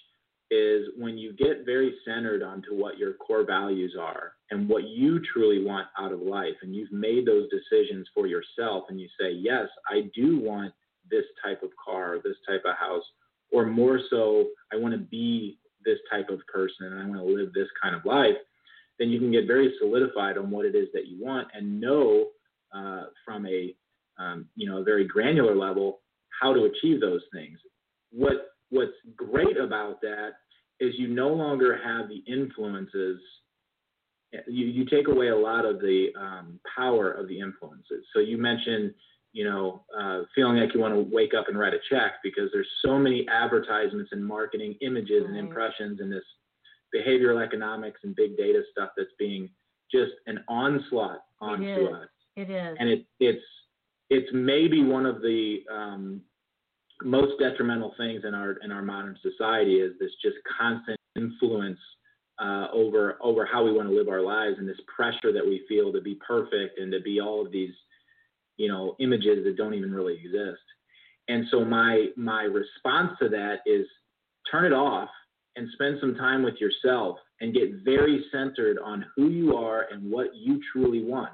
[0.53, 5.19] is when you get very centered onto what your core values are and what you
[5.33, 9.31] truly want out of life and you've made those decisions for yourself and you say
[9.31, 10.73] yes i do want
[11.09, 13.03] this type of car this type of house
[13.51, 17.25] or more so i want to be this type of person and i want to
[17.25, 18.35] live this kind of life
[18.99, 22.27] then you can get very solidified on what it is that you want and know
[22.75, 23.75] uh, from a
[24.19, 25.99] um, you know a very granular level
[26.41, 27.57] how to achieve those things.
[28.11, 30.31] What what's great about that
[30.83, 33.19] is you no longer have the influences.
[34.47, 38.05] You you take away a lot of the um, power of the influences.
[38.13, 38.93] So you mentioned
[39.31, 42.49] you know uh, feeling like you want to wake up and write a check because
[42.51, 46.23] there's so many advertisements and marketing images and impressions and this
[46.95, 49.49] behavioral economics and big data stuff that's being
[49.91, 51.93] just an onslaught onto is.
[51.93, 52.77] us It is.
[52.79, 53.43] and it, it's
[54.09, 56.21] it's maybe one of the um,
[57.03, 61.79] most detrimental things in our in our modern society is this just constant influence
[62.39, 65.65] uh, over over how we want to live our lives and this pressure that we
[65.67, 67.73] feel to be perfect and to be all of these
[68.57, 70.61] you know images that don't even really exist.
[71.27, 73.85] And so my my response to that is
[74.51, 75.09] turn it off
[75.55, 80.09] and spend some time with yourself and get very centered on who you are and
[80.11, 81.31] what you truly want.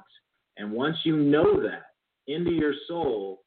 [0.58, 1.84] And once you know that
[2.26, 3.42] into your soul,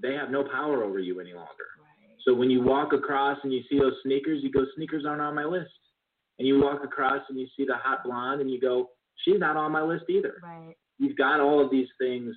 [0.00, 1.48] they have no power over you any longer.
[1.80, 2.16] right.
[2.24, 5.34] So when you walk across and you see those sneakers, you go, sneakers aren't on
[5.34, 5.70] my list.
[6.38, 8.90] And you walk across and you see the hot blonde and you go,
[9.24, 10.36] she's not on my list either.
[10.42, 10.76] Right.
[10.98, 12.34] You've got all of these things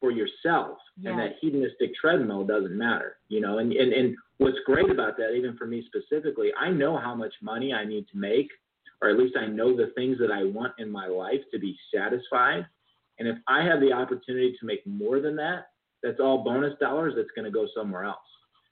[0.00, 0.78] for yourself.
[1.12, 3.16] And that hedonistic treadmill doesn't matter.
[3.28, 6.96] You know, and, and, and what's great about that, even for me specifically, I know
[6.98, 8.48] how much money I need to make,
[9.02, 11.76] or at least I know the things that I want in my life to be
[11.94, 12.66] satisfied.
[13.18, 15.66] And if I have the opportunity to make more than that,
[16.04, 18.18] that's all bonus dollars that's going to go somewhere else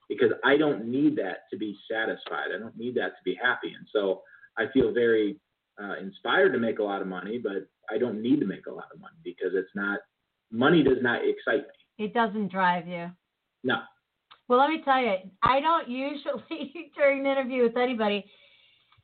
[0.08, 2.48] because I don't need that to be satisfied.
[2.54, 3.72] I don't need that to be happy.
[3.76, 4.20] And so
[4.58, 5.40] I feel very
[5.82, 8.72] uh, inspired to make a lot of money, but I don't need to make a
[8.72, 10.00] lot of money because it's not,
[10.50, 12.04] money does not excite me.
[12.04, 13.10] It doesn't drive you.
[13.64, 13.76] No.
[14.48, 18.26] Well, let me tell you, I don't usually during an interview with anybody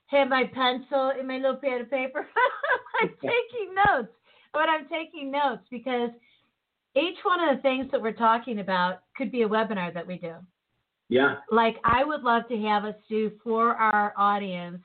[0.09, 2.27] have my pencil and my little pad of paper.
[3.01, 4.13] I'm taking notes.
[4.53, 6.11] But I'm taking notes because
[6.99, 10.19] each one of the things that we're talking about could be a webinar that we
[10.19, 10.35] do.
[11.09, 11.37] Yeah.
[11.51, 14.83] Like I would love to have us do for our audience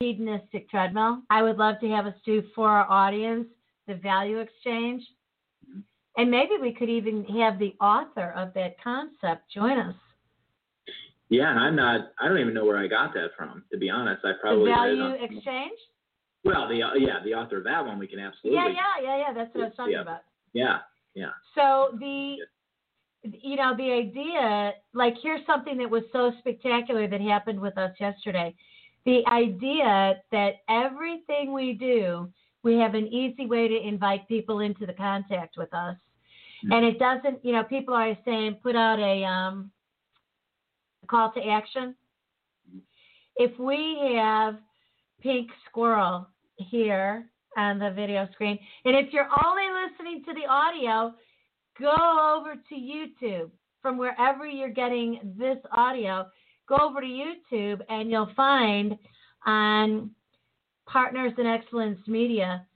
[0.00, 1.22] hedonistic treadmill.
[1.28, 3.46] I would love to have us do for our audience
[3.88, 5.02] the value exchange.
[6.16, 9.94] And maybe we could even have the author of that concept join us.
[11.30, 11.50] Yeah.
[11.50, 14.24] And I'm not, I don't even know where I got that from, to be honest.
[14.24, 15.78] I probably, it value exchange?
[16.44, 18.56] well, the, uh, yeah, the author of that one, we can absolutely.
[18.56, 19.32] Yeah, yeah, yeah, yeah.
[19.34, 20.02] That's what I was talking Yeah.
[20.02, 20.20] about.
[20.52, 20.78] Yeah.
[21.14, 21.30] Yeah.
[21.54, 22.36] So the
[23.24, 27.92] you know, the idea, like, here's something that was so spectacular that happened with us
[27.98, 28.54] yesterday.
[29.04, 32.30] The idea that everything we do,
[32.62, 35.96] we have an easy way to invite people into the contact with us.
[36.64, 36.72] Mm-hmm.
[36.72, 39.70] And it doesn't, you know, people are saying put out a um,
[41.06, 41.94] call to action.
[43.36, 44.58] If we have
[45.22, 51.12] pink squirrel here on the video screen, and if you're only listening to the audio,
[51.78, 53.50] go over to YouTube
[53.82, 56.26] from wherever you're getting this audio.
[56.68, 58.96] Go over to YouTube and you'll find
[59.46, 60.10] on
[60.86, 62.66] Partners in Excellence Media,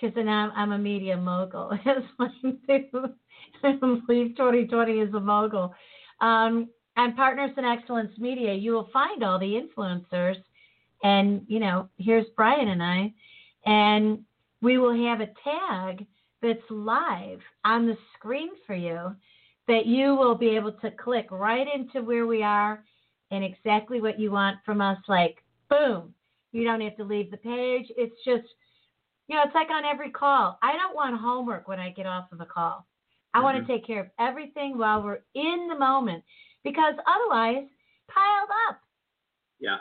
[0.00, 1.72] because I'm, I'm a media mogul.
[1.84, 3.14] That's mine too.
[3.62, 5.74] I believe 2020 is a mogul.
[6.20, 10.36] Um, and Partners in Excellence Media, you will find all the influencers.
[11.02, 13.12] And, you know, here's Brian and I.
[13.66, 14.20] And
[14.62, 16.06] we will have a tag
[16.42, 19.14] that's live on the screen for you
[19.68, 22.84] that you will be able to click right into where we are
[23.30, 24.98] and exactly what you want from us.
[25.08, 26.14] Like, boom.
[26.52, 27.86] You don't have to leave the page.
[27.96, 28.46] It's just,
[29.28, 30.58] you know, it's like on every call.
[30.62, 32.86] I don't want homework when I get off of a call.
[33.34, 33.72] I want to mm-hmm.
[33.72, 36.22] take care of everything while we're in the moment
[36.64, 37.66] because otherwise,
[38.08, 38.80] piled up.
[39.58, 39.78] Yeah.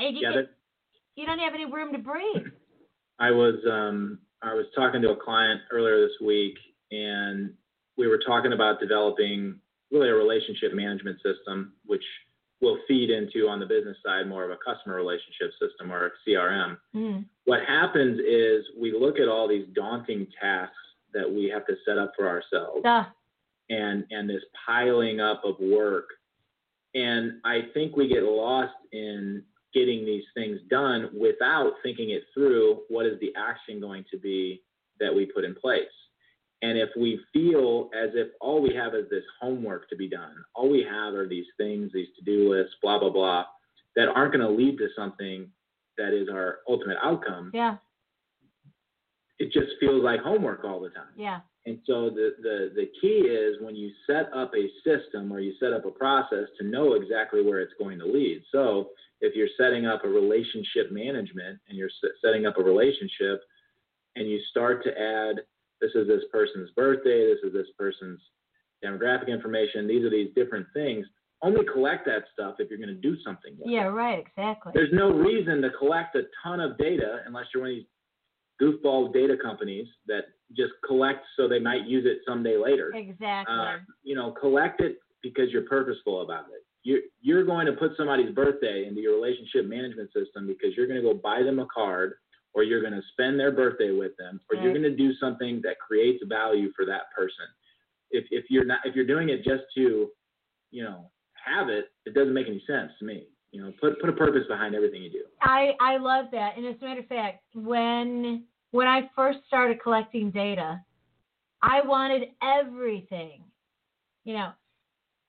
[0.00, 0.32] And you, Yeah.
[0.32, 0.50] get-
[1.14, 2.52] you don't have any room to breathe.
[3.18, 6.56] I was um, I was talking to a client earlier this week,
[6.90, 7.52] and
[7.96, 9.56] we were talking about developing
[9.90, 12.02] really a relationship management system, which
[12.60, 16.10] will feed into on the business side more of a customer relationship system or a
[16.26, 16.78] CRM.
[16.94, 17.24] Mm.
[17.44, 20.74] What happens is we look at all these daunting tasks
[21.14, 23.04] that we have to set up for ourselves Duh.
[23.70, 26.08] and and this piling up of work
[26.94, 29.42] and i think we get lost in
[29.74, 34.62] getting these things done without thinking it through what is the action going to be
[35.00, 35.82] that we put in place
[36.62, 40.36] and if we feel as if all we have is this homework to be done
[40.54, 43.44] all we have are these things these to-do lists blah blah blah
[43.96, 45.48] that aren't going to lead to something
[45.98, 47.76] that is our ultimate outcome Yeah.
[49.38, 51.40] it just feels like homework all the time Yeah.
[51.66, 55.54] and so the, the, the key is when you set up a system or you
[55.60, 58.42] set up a process to know exactly where it's going to lead.
[58.52, 58.90] So
[59.24, 61.90] if you're setting up a relationship management and you're
[62.22, 63.42] setting up a relationship
[64.16, 65.36] and you start to add,
[65.80, 68.20] this is this person's birthday, this is this person's
[68.84, 71.06] demographic information, these are these different things,
[71.42, 73.72] only collect that stuff if you're going to do something with it.
[73.72, 74.72] Yeah, right, exactly.
[74.74, 77.86] There's no reason to collect a ton of data unless you're one of these
[78.60, 80.24] goofball data companies that
[80.56, 82.92] just collect so they might use it someday later.
[82.94, 83.54] Exactly.
[83.54, 86.63] Uh, you know, collect it because you're purposeful about it.
[86.84, 91.02] You're, you're going to put somebody's birthday into your relationship management system because you're going
[91.02, 92.14] to go buy them a card
[92.54, 95.60] or you're going to spend their birthday with them or you're going to do something
[95.64, 97.46] that creates value for that person.
[98.10, 100.08] If, if you're not, if you're doing it just to,
[100.70, 101.10] you know,
[101.44, 103.26] have it, it doesn't make any sense to me.
[103.50, 105.24] You know, put, put a purpose behind everything you do.
[105.40, 106.56] I I love that.
[106.56, 110.80] And as a matter of fact, when when I first started collecting data,
[111.62, 113.44] I wanted everything.
[114.24, 114.50] You know,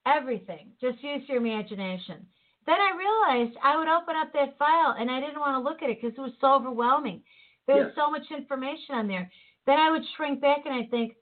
[0.06, 0.70] everything.
[0.80, 2.26] Just use your imagination.
[2.66, 5.82] Then I realized I would open up that file and I didn't want to look
[5.82, 7.22] at it because it was so overwhelming.
[7.66, 7.94] There was Yes.
[7.96, 9.30] so much information on there.
[9.66, 11.14] Then I would shrink back and I think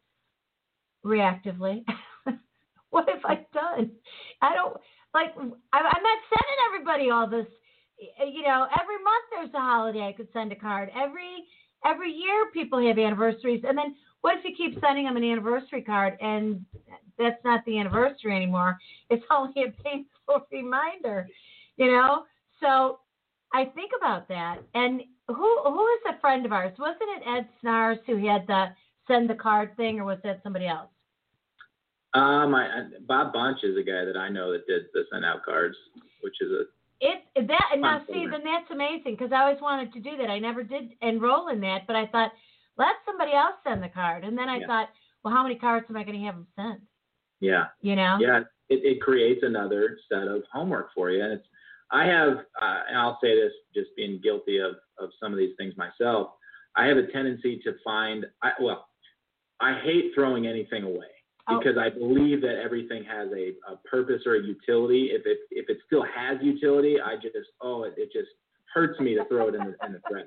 [1.05, 1.85] reactively,
[2.91, 3.91] what have I done?
[4.43, 4.77] I don't
[5.13, 5.35] like.
[5.73, 7.47] I, I'm not sending everybody all this.
[7.99, 10.91] You know, every month there's a holiday I could send a card.
[10.95, 11.45] Every
[11.87, 13.95] every year people have anniversaries, and then
[14.25, 16.65] what if you keep sending them an anniversary card and
[17.19, 18.79] that's not the anniversary anymore?
[19.11, 21.29] It's only a painful reminder.
[21.77, 22.25] You know,
[22.59, 23.01] so
[23.53, 24.61] I think about that.
[24.73, 26.73] And who who is a friend of ours?
[26.79, 28.69] Wasn't it Ed Snars who had the
[29.07, 30.89] send the card thing, or was that somebody else?
[32.15, 35.45] Um, I, Bob Bunch is a guy that I know that did the send out
[35.45, 35.77] cards,
[36.23, 36.63] which is a
[37.03, 40.31] It that and now see then that's amazing because I always wanted to do that.
[40.31, 42.33] I never did enroll in that, but I thought
[43.35, 44.67] somebody else send the card, and then I Yeah.
[44.67, 44.91] thought,
[45.23, 46.81] well, how many cards am I going to have them send?
[47.41, 48.19] yeah, You know?
[48.21, 48.41] yeah.
[48.71, 51.47] It, it creates another set of homework for you, and it's.
[51.91, 55.55] I have, uh, and I'll say this, just being guilty of of some of these
[55.59, 56.31] things myself.
[56.77, 58.89] I have a tendency to find, I, well,
[59.61, 61.07] I hate throwing anything away
[61.47, 61.59] Oh.
[61.59, 65.11] because I believe that everything has a, a purpose or a utility.
[65.13, 68.31] If it if it still has utility, I just oh it, it just
[68.73, 70.25] hurts me to throw it in the in the trash.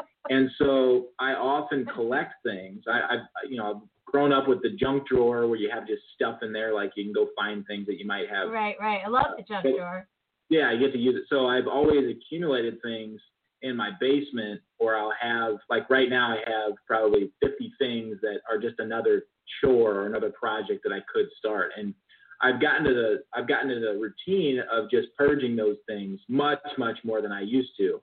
[0.30, 2.84] And so I often collect things.
[2.88, 3.16] I, I
[3.48, 6.52] you know I've grown up with the junk drawer where you have just stuff in
[6.52, 9.00] there like you can go find things that you might have Right, right.
[9.04, 10.08] I love the junk but- drawer.
[10.48, 11.24] yeah, I get to use it.
[11.28, 13.20] So I've always accumulated things
[13.62, 18.40] in my basement, or I'll have like right now I have probably 50 things that
[18.50, 19.24] are just another
[19.60, 21.72] chore or another project that I could start.
[21.76, 21.94] And
[22.42, 26.60] I've gotten to the I've gotten to the routine of just purging those things much
[26.78, 28.00] much more than I used to,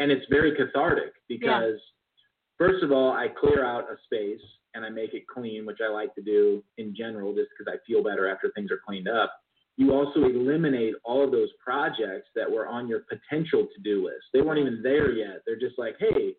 [0.00, 2.58] and it's very cathartic because yeah.
[2.58, 5.88] first of all I clear out a space and I make it clean, which I
[5.88, 9.32] like to do in general just because I feel better after things are cleaned up.
[9.76, 14.24] You also eliminate all of those projects that were on your potential to do list.
[14.32, 15.42] They weren't even there yet.
[15.46, 16.34] They're just like, hey,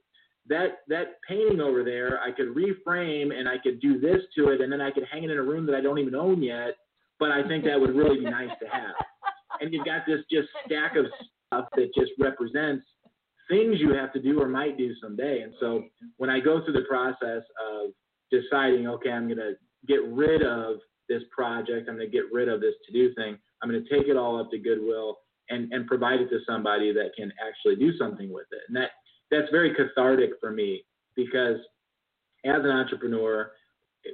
[0.47, 4.61] that that painting over there, I could reframe and I could do this to it,
[4.61, 6.75] and then I could hang it in a room that I don't even own yet
[7.21, 8.95] but I think that would really be nice to have.
[9.61, 11.05] And you've got this just stack of
[11.47, 12.83] stuff that just represents
[13.51, 15.41] things you have to do or might do someday.
[15.41, 15.83] And so
[16.17, 17.91] when I go through the process of
[18.31, 19.53] deciding, okay, I'm going to
[19.87, 20.77] get rid of
[21.09, 23.89] this project, I'm going to get rid of this to do thing, I'm going to
[23.89, 25.17] take it all up to Goodwill
[25.49, 28.61] and, and provide it to somebody that can actually do something with it.
[28.69, 28.91] And that
[29.29, 30.83] that's very cathartic for me
[31.15, 31.57] because
[32.45, 33.51] as an entrepreneur,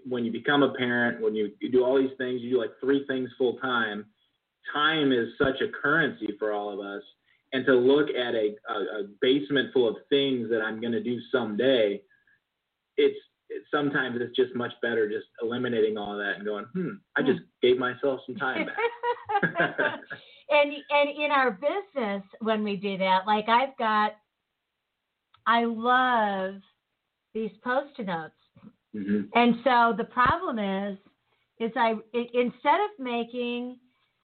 [0.08, 2.72] when you become a parent, when you, you do all these things, you do like
[2.82, 4.06] three things full time.
[4.74, 7.02] Time is such a currency for all of us.
[7.54, 11.04] And to look at a, a, a basement full of things that I'm going to
[11.04, 12.02] do someday,
[12.98, 13.18] it's,
[13.50, 17.22] it's sometimes it's just much better just eliminating all of that and going, hmm, I
[17.22, 18.76] just gave myself some time back.
[20.50, 24.14] and and in our business when we do that, like I've got,
[25.46, 26.56] I love
[27.34, 28.34] these post-it notes
[28.98, 29.22] Mm-hmm.
[29.34, 30.98] And so the problem is,
[31.60, 33.78] is I instead of making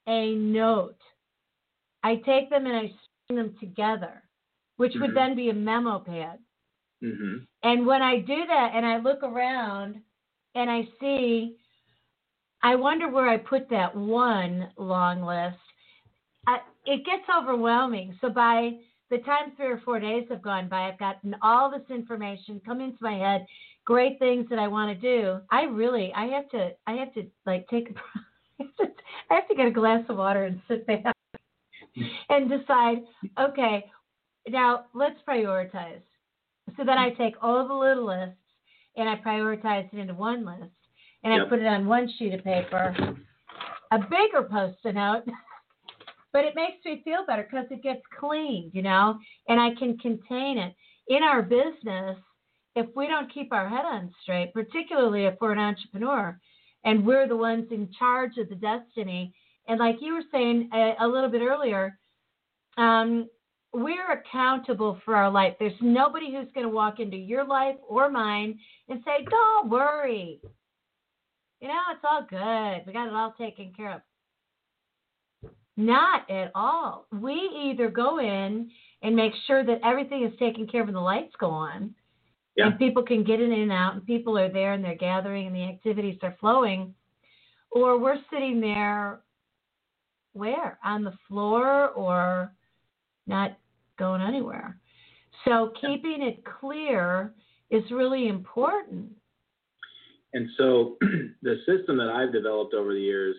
[0.08, 0.98] a note,
[2.04, 2.92] I take them and I
[3.30, 4.24] them together,
[4.78, 5.02] which mm-hmm.
[5.02, 6.40] would then be a memo pad.
[7.04, 7.38] Mm-hmm.
[7.64, 9.96] And when I do that and I look around
[10.56, 11.58] and I see,
[12.62, 15.58] I wonder where I put that one long list.
[16.48, 18.18] I, it gets overwhelming.
[18.22, 18.72] So by
[19.10, 22.80] the time three or four days have gone by, I've gotten all this information come
[22.80, 23.46] into my head
[23.86, 27.26] great things that I want to do, I really I have to I have to
[27.46, 27.96] like take
[28.60, 31.16] I have to get a glass of water and sit back
[32.30, 32.98] and decide,
[33.40, 33.86] okay,
[34.48, 36.02] now let's prioritize.
[36.78, 38.36] So then I take all of the little lists
[38.96, 40.72] and I prioritize it into one list
[41.24, 41.46] and yep.
[41.46, 42.96] I put it on one sheet of paper,
[43.92, 45.24] a bigger post-it note.
[46.34, 49.98] but it makes me feel better because it gets cleaned, you know, and I can
[50.00, 50.74] contain it.
[51.08, 52.18] In our business,
[52.76, 56.38] if we don't keep our head on straight, particularly if we're an entrepreneur
[56.84, 59.34] and we're the ones in charge of the destiny,
[59.68, 61.98] and like you were saying a, a little bit earlier,
[62.78, 63.30] um,
[63.74, 65.54] we're accountable for our life.
[65.60, 70.40] There's nobody who's going to walk into your life or mine and say, "Don't worry,
[71.60, 72.86] you know it's all good.
[72.86, 74.02] We got it all taken care of."
[75.76, 77.08] Not at all.
[77.12, 78.70] We either go in
[79.02, 81.96] and make sure that everything is taken care of and the lights go on,
[82.56, 82.68] yeah.
[82.68, 85.56] And people can get in and out, and people are there and they're gathering and
[85.56, 86.94] the activities are flowing.
[87.72, 89.22] Or we're sitting there,
[90.34, 90.78] where?
[90.84, 92.52] On the floor or
[93.28, 93.58] not
[93.98, 94.78] going anywhere.
[95.46, 97.34] So keeping it clear
[97.70, 99.12] is really important.
[100.34, 100.98] And so
[101.42, 103.36] the system that I've developed over the years,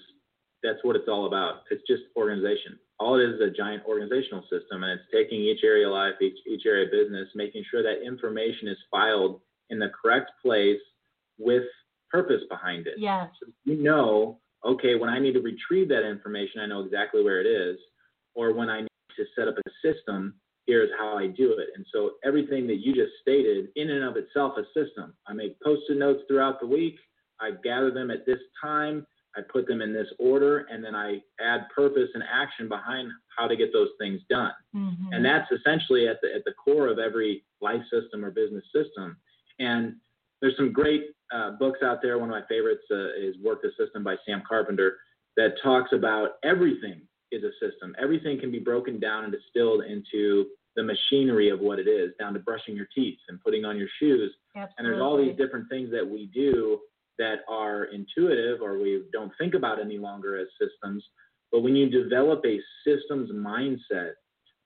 [0.62, 1.62] that's what it's all about.
[1.70, 5.60] It's just organization all it is is a giant organizational system, and it's taking each
[5.64, 9.78] area of life, each, each area of business, making sure that information is filed in
[9.78, 10.80] the correct place
[11.38, 11.64] with
[12.10, 12.94] purpose behind it.
[12.96, 13.28] Yes.
[13.40, 17.40] So you know, okay, when I need to retrieve that information, I know exactly where
[17.40, 17.78] it is,
[18.34, 20.34] or when I need to set up a system,
[20.66, 21.68] here's how I do it.
[21.76, 25.14] And so everything that you just stated, in and of itself, a system.
[25.26, 26.96] I make post-it notes throughout the week.
[27.40, 29.06] I gather them at this time.
[29.36, 33.48] I put them in this order, and then I add purpose and action behind how
[33.48, 34.52] to get those things done.
[34.74, 35.12] Mm-hmm.
[35.12, 39.16] And that's essentially at the at the core of every life system or business system.
[39.58, 39.96] And
[40.40, 42.18] there's some great uh, books out there.
[42.18, 44.98] One of my favorites uh, is Work the System by Sam Carpenter
[45.36, 47.00] that talks about everything
[47.32, 47.94] is a system.
[48.00, 52.34] Everything can be broken down and distilled into the machinery of what it is, down
[52.34, 54.32] to brushing your teeth and putting on your shoes.
[54.56, 54.74] Absolutely.
[54.78, 56.78] And there's all these different things that we do
[57.18, 61.04] that are intuitive or we don't think about any longer as systems.
[61.52, 64.12] But when you develop a systems mindset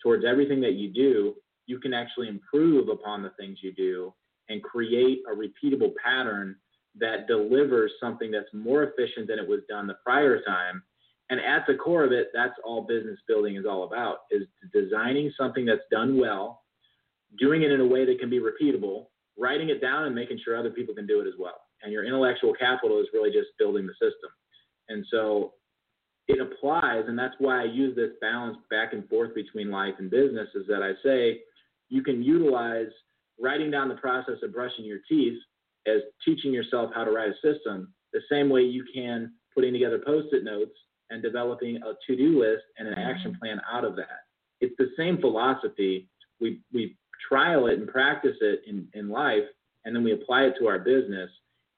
[0.03, 1.34] towards everything that you do,
[1.66, 4.14] you can actually improve upon the things you do
[4.49, 6.57] and create a repeatable pattern
[6.99, 10.82] that delivers something that's more efficient than it was done the prior time.
[11.30, 15.30] And at the core of it, that's all business building is all about is designing
[15.38, 16.62] something that's done well,
[17.38, 19.07] doing it in a way that can be repeatable,
[19.38, 22.05] writing it down and making sure other people can do it as well and your
[22.05, 24.30] intellectual capital is really just building the system.
[24.88, 25.55] And so
[26.26, 30.11] it applies, and that's why I use this balance back and forth between life and
[30.11, 30.49] business.
[30.55, 31.40] Is that I say
[31.88, 32.88] you can utilize
[33.41, 35.39] writing down the process of brushing your teeth
[35.86, 40.01] as teaching yourself how to write a system the same way you can putting together
[40.05, 40.72] post-it notes
[41.11, 44.20] and developing a to-do list and an action plan out of that.
[44.61, 46.09] It's the same philosophy.
[46.41, 46.97] We we
[47.28, 49.45] trial it and practice it in, in life,
[49.84, 51.30] and then we apply it to our business.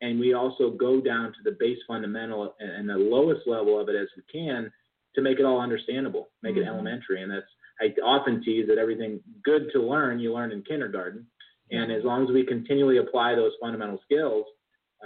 [0.02, 3.96] And we also go down to the base fundamental and the lowest level of it
[3.96, 4.70] as we can
[5.14, 6.62] to make it all understandable, make Mhm.
[6.62, 7.22] it elementary.
[7.22, 7.46] And that's
[7.80, 11.26] I often tease that everything good to learn you learn in kindergarten.
[11.72, 14.44] And as long as we continually apply those fundamental skills,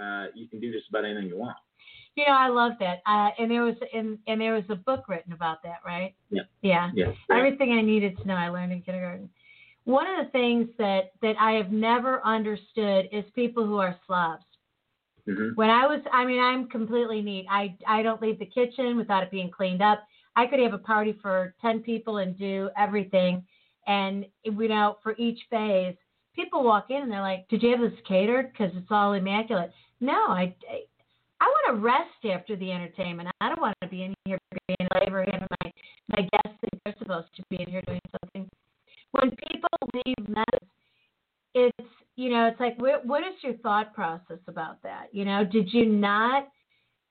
[0.01, 1.57] uh, you can do just about anything you want.
[2.15, 3.01] You know, I love that.
[3.05, 6.15] Uh, and there was and and there was a book written about that, right?
[6.29, 6.43] Yeah.
[6.61, 6.91] Yeah.
[6.93, 7.11] Yeah.
[7.31, 9.29] Everything I needed to know, I learned in kindergarten.
[9.83, 14.45] One of the things that that I have never understood is people who are slobs.
[15.27, 17.45] hmm When I was, I mean, I'm completely neat.
[17.49, 20.03] I I don't leave the kitchen without it being cleaned up.
[20.37, 23.45] I could have a party for ten people and do everything,
[23.87, 25.95] and you know, for each phase,
[26.35, 28.51] people walk in and they're like, "Did you have this catered?
[28.51, 30.55] Because it's all immaculate." No, I.
[30.69, 30.83] I
[31.41, 33.29] I want to rest after the entertainment.
[33.41, 35.71] I don't want to be in here being labor having my
[36.09, 38.49] my guests think they're supposed to be in here doing something.
[39.11, 40.69] When people leave mess,
[41.53, 45.07] it's you know it's like what what is your thought process about that?
[45.11, 46.47] You know, did you not?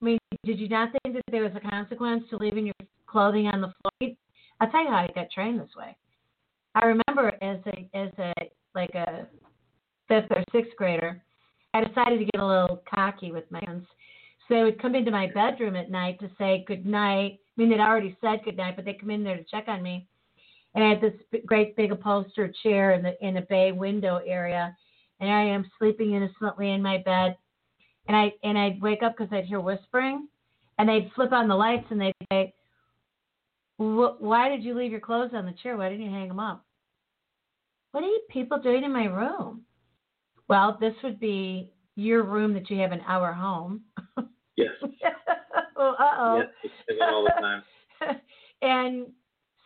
[0.01, 2.75] I mean, did you not think that there was a consequence to leaving your
[3.07, 4.15] clothing on the floor?
[4.61, 5.97] I'll tell you how I got trained this way.
[6.75, 8.33] I remember as a as a
[8.75, 9.27] like a
[10.09, 11.23] fifth or sixth grader,
[11.73, 13.87] I decided to get a little cocky with my friends.
[14.47, 17.39] So they would come into my bedroom at night to say good night.
[17.41, 19.83] I mean, they'd already said good night, but they come in there to check on
[19.83, 20.07] me.
[20.75, 21.15] And I had this
[21.47, 24.77] great big upholstered chair in the in a bay window area,
[25.21, 27.37] and I am sleeping innocently in my bed.
[28.09, 30.29] And I and I'd wake up because I'd hear whispering,
[30.79, 32.53] and they'd flip on the lights and they'd say,
[33.79, 35.77] "Why did you leave your clothes on the chair?
[35.77, 36.65] Why didn't you hang them up?"
[37.95, 39.63] What are you people doing in my room?
[40.49, 43.83] Well, this would be your room that you have in our home.
[44.57, 44.69] Yes.
[45.77, 46.43] well, uh oh.
[46.63, 46.99] Yes.
[47.03, 47.63] All the time.
[48.63, 49.07] and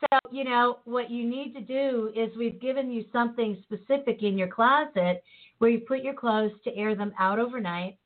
[0.01, 4.39] so, you know, what you need to do is we've given you something specific in
[4.39, 5.23] your closet
[5.59, 7.99] where you put your clothes to air them out overnight,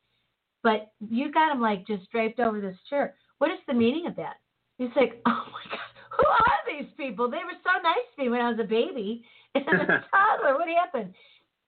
[0.61, 3.15] but you got them like just draped over this chair.
[3.37, 4.35] What is the meaning of that?
[4.77, 7.31] It's like, oh my God, who are these people?
[7.31, 9.23] They were so nice to me when I was a baby
[10.11, 10.55] toddler.
[10.57, 11.13] What happened?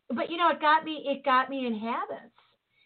[0.10, 1.04] But you know, it got me.
[1.08, 2.36] It got me in habits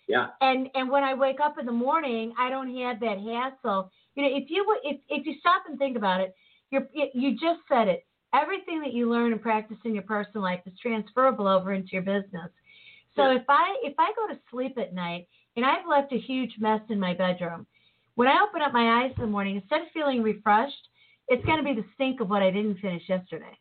[0.07, 0.27] Yeah.
[0.41, 3.91] and and when I wake up in the morning, I don't have that hassle.
[4.15, 6.33] You know, if you would- if if you stop and think about it,
[6.71, 8.05] you're it, you just said it.
[8.33, 12.03] Everything that you learn and practice in your personal life is transferable over into your
[12.03, 12.51] business.
[13.15, 13.37] So Yeah.
[13.37, 16.81] if I if I go to sleep at night and I've left a huge mess
[16.89, 17.65] in my bedroom,
[18.15, 20.87] when I open up my eyes in the morning, instead of feeling refreshed,
[21.27, 23.57] it's going to be the stink of what I didn't finish yesterday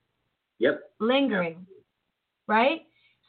[0.58, 0.90] Yep.
[1.00, 1.66] lingering,
[2.46, 2.82] right?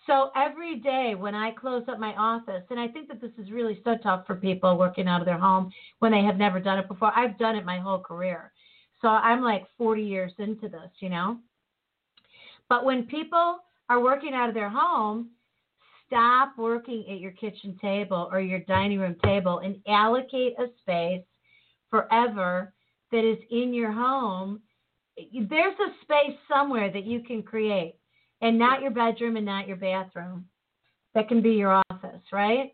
[0.08, 3.52] So every day when I close up my office, and I think that this is
[3.52, 6.80] really so tough for people working out of their home when they have never done
[6.80, 7.12] it before.
[7.16, 8.52] I've done it my whole career.
[9.02, 11.38] So I'm like 40 years into this, you know?
[12.70, 13.60] But when people
[13.90, 15.30] are working out of their home,
[16.08, 21.24] stop working at your kitchen table or your dining room table and allocate a space
[21.90, 22.74] forever
[23.12, 24.60] that is in your home.
[25.34, 27.96] There's a space somewhere that you can create,
[28.42, 30.46] and not your bedroom and not your bathroom.
[31.16, 32.74] That can be your office, right?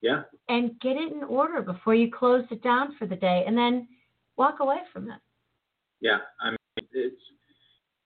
[0.00, 0.22] Yeah.
[0.48, 3.88] And get it in order before you close it down for the day, and then
[4.36, 5.18] walk away from it.
[6.00, 6.18] Yeah.
[6.40, 7.20] I mean, it's,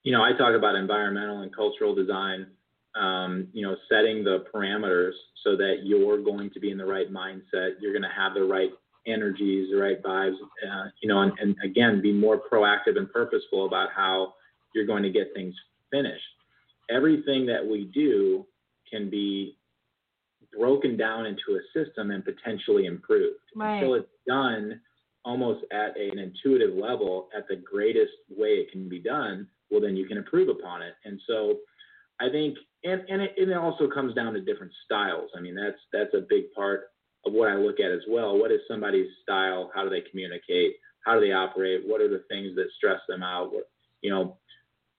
[0.02, 2.46] you know, I talk about environmental and cultural design,
[2.94, 5.12] um, you know, setting the parameters
[5.44, 7.72] so that you're going to be in the right mindset.
[7.80, 8.70] You're going to have the right
[9.06, 13.66] energies, the right vibes, uh, you know, and, and again, be more proactive and purposeful
[13.66, 14.34] about how
[14.74, 15.54] you're going to get things
[15.90, 16.22] finished.
[16.90, 18.46] Everything that we do
[18.90, 19.56] can be
[20.56, 23.76] broken down into a system and potentially improved Right.
[23.76, 24.80] until it's done
[25.24, 29.96] almost at an intuitive level at the greatest way it can be done well then
[29.96, 31.58] you can improve upon it and so
[32.20, 35.54] i think and and it, and it also comes down to different styles i mean
[35.54, 36.90] that's that's a big part
[37.26, 40.74] of what i look at as well what is somebody's style how do they communicate
[41.04, 43.68] how do they operate what are the things that stress them out what,
[44.02, 44.36] you know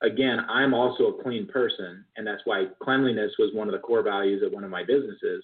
[0.04, 4.04] again i'm also a clean person and that's why cleanliness was one of the core
[4.04, 5.44] values of one of my businesses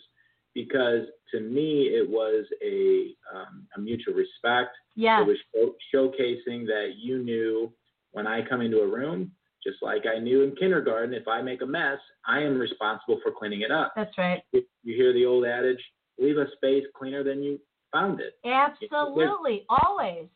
[0.58, 4.72] because to me it was a, um, a mutual respect.
[4.96, 5.22] Yeah.
[5.22, 7.72] It was show, showcasing that you knew
[8.12, 9.32] when I come into a room,
[9.64, 13.32] just like I knew in kindergarten, if I make a mess, I am responsible for
[13.32, 13.94] cleaning it up.
[13.96, 14.42] That's right.
[14.52, 15.84] You hear the old adage,
[16.20, 17.60] leave a space cleaner than you
[17.92, 18.34] found it.
[18.46, 19.66] Absolutely.
[19.70, 20.28] Always.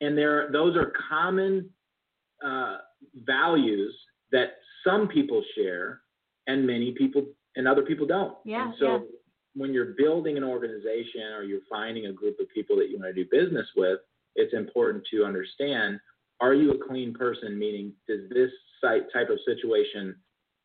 [0.00, 1.70] And there, those are common
[2.44, 2.78] uh,
[3.24, 3.94] values
[4.32, 6.00] that some people share
[6.46, 7.24] and many people
[7.56, 8.36] and other people don't.
[8.44, 8.98] Yeah, And so yeah.
[9.54, 13.14] when you're building an organization or you're finding a group of people that you want
[13.14, 14.00] to do business with,
[14.34, 16.00] it's important to understand
[16.40, 17.56] are you a clean person?
[17.56, 20.16] Meaning, does this site type of situation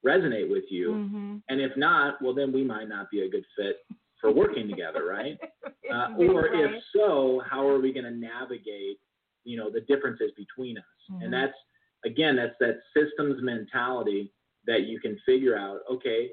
[0.03, 0.91] resonate with you?
[0.91, 1.43] Mhm.
[1.49, 3.86] And if not, well, then we might not be a good fit
[4.20, 5.38] for working together, right?
[5.88, 8.99] Uh, or if so, how are we going to navigate,
[9.45, 10.84] you know, the differences between us?
[11.09, 11.24] Mhm.
[11.24, 11.53] And that's
[12.03, 14.34] again, that's that systems mentality
[14.65, 15.80] that you can figure out.
[15.89, 16.32] Okay,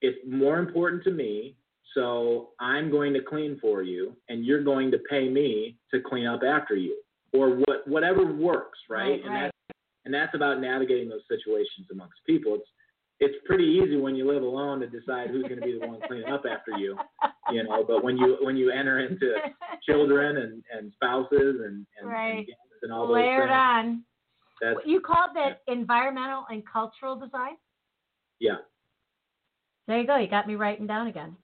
[0.00, 1.54] it's more important to me,
[1.92, 6.26] so I'm going to clean for you, and you're going to pay me to clean
[6.26, 6.98] up after you,
[7.34, 9.02] or what, whatever works, right?
[9.02, 9.42] Right, and right.
[9.42, 12.54] that's and that's about navigating those situations amongst people.
[12.54, 12.68] It's
[13.20, 16.00] it's pretty easy when you live alone to decide who's going to be the one
[16.06, 16.96] cleaning up after you,
[17.50, 17.84] you know.
[17.86, 19.34] But when you when you enter into
[19.88, 22.38] children and, and spouses and and, Right.
[22.38, 22.46] and
[22.82, 24.04] and all those Layered things, on.
[24.60, 27.56] that's You called that environmental and cultural design?
[28.40, 28.56] yeah.
[29.88, 30.16] There you go.
[30.16, 31.34] You got me writing down again.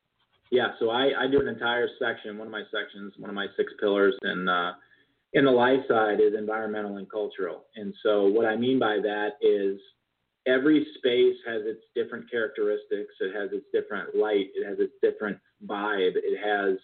[0.51, 3.47] Yeah, so I, I do an entire section, one of my sections, one of my
[3.57, 4.49] six pillars and.
[4.49, 4.73] uh,
[5.37, 7.65] in the life side is environmental and cultural.
[7.75, 9.81] And so what I mean by that is
[10.47, 13.15] every space has its different characteristics.
[13.21, 14.49] It has its different light.
[14.55, 16.13] It has its different vibe.
[16.17, 16.79] It has,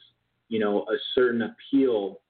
[0.48, 2.20] you know, a certain appeal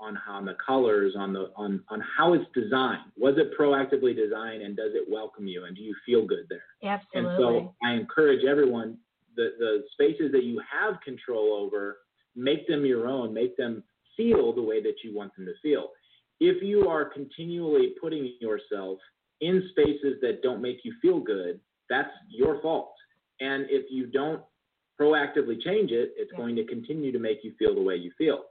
[0.00, 3.12] on how on the colors, on the on on how it's designed.
[3.18, 6.62] Was it proactively designed and does it welcome you and do you feel good there?
[6.82, 7.30] Absolutely.
[7.30, 8.96] And so I encourage everyone
[9.36, 11.98] the, the spaces that you have control over,
[12.34, 13.82] make them your own, make them
[14.16, 15.90] feel the way that you want them to feel.
[16.40, 18.98] If you are continually putting yourself
[19.40, 22.92] in spaces that don't make you feel good, that's your fault.
[23.40, 24.42] And if you don't
[25.00, 26.38] proactively change it, it's Yeah.
[26.38, 28.44] going to continue to make you feel the way you feel.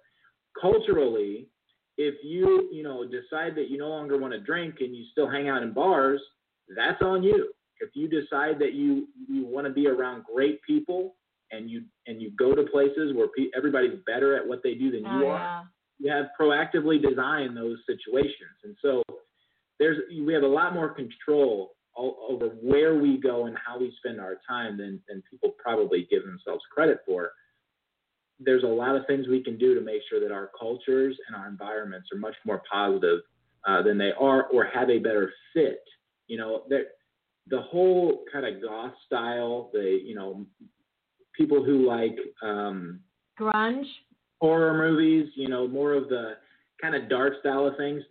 [0.60, 1.48] Culturally,
[1.98, 5.28] if you, you know, decide that you no longer want to drink and you still
[5.28, 6.22] hang out in bars,
[6.76, 7.52] that's on you.
[7.82, 11.16] If you decide that you you want to be around great people
[11.52, 14.92] and you and you go to places where pe- everybody's better at what they do
[14.92, 15.64] than oh, you are, yeah.
[16.00, 18.58] you have proactively designed those situations.
[18.64, 19.04] And so
[19.80, 24.20] there's we have a lot more control over where we go and how we spend
[24.22, 27.32] our time than than people probably give themselves credit for.
[28.40, 31.36] There's a lot of things we can do to make sure that our cultures and
[31.36, 33.20] our environments are much more positive
[33.68, 35.84] uh, than they are, or have a better fit.
[36.28, 40.46] You know, the whole kind of goth style, the you know,
[41.36, 43.00] people who like um,
[43.40, 43.86] Grunge.
[44.40, 46.34] horror movies, you know, more of the
[46.82, 48.04] kind of dark style of things.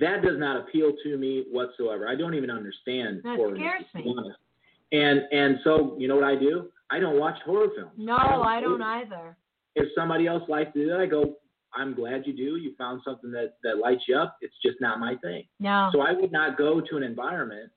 [0.00, 2.08] That does not appeal to me whatsoever.
[2.08, 5.00] I don't even understand That horror scares movies, to be me.
[5.00, 6.70] And and so you know what I do?
[6.90, 7.92] I don't watch horror films.
[7.96, 8.86] No, I don't do it.
[8.86, 9.36] either.
[9.76, 11.36] If somebody else likes to do that, I go.
[11.76, 12.56] I'm glad you do.
[12.56, 14.36] You found something that that lights you up.
[14.40, 15.44] It's just not my thing.
[15.58, 15.90] No.
[15.92, 17.70] So I would not go to an environment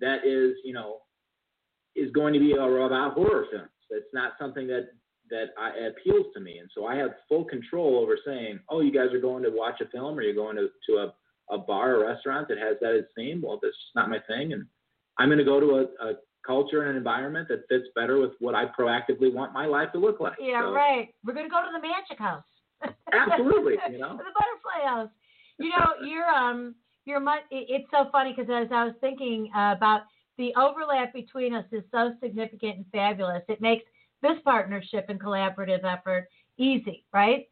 [0.00, 0.98] that is, you know,
[1.94, 3.68] is going to be all about horror films.
[3.90, 4.88] It's not something that
[5.30, 8.92] that I, appeals to me, and so I have full control over saying, oh, you
[8.92, 11.14] guys are going to watch a film, or you're going to to a,
[11.52, 13.42] a bar or restaurant that has that as theme.
[13.44, 14.66] Well, that's just not my thing, and
[15.18, 16.14] I'm going to go to a, a
[16.46, 19.98] culture and an environment that fits better with what I proactively want my life to
[19.98, 20.34] look like.
[20.40, 21.08] Yeah, So, right.
[21.24, 22.44] We're gonna go to the magic house.
[23.12, 24.16] Absolutely, you know.
[24.16, 25.10] the butterfly house.
[25.58, 26.74] You know, you're um,
[27.04, 27.42] you're much.
[27.50, 30.02] It's so funny because as I was thinking uh, about
[30.38, 33.42] the overlap between us is so significant and fabulous.
[33.48, 33.84] It makes
[34.22, 37.46] this partnership and collaborative effort easy, right?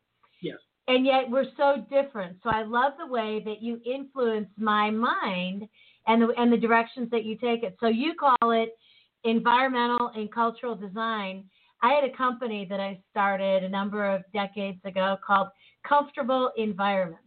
[0.91, 2.39] And yet we're so different.
[2.43, 5.69] So I love the way that you influence my mind
[6.09, 7.77] and the and the directions that you take it.
[7.79, 8.77] So you call it
[9.23, 11.45] environmental and cultural design.
[11.81, 15.49] I had a company that I started a number of decades ago called
[15.89, 17.25] Comfortable Environments.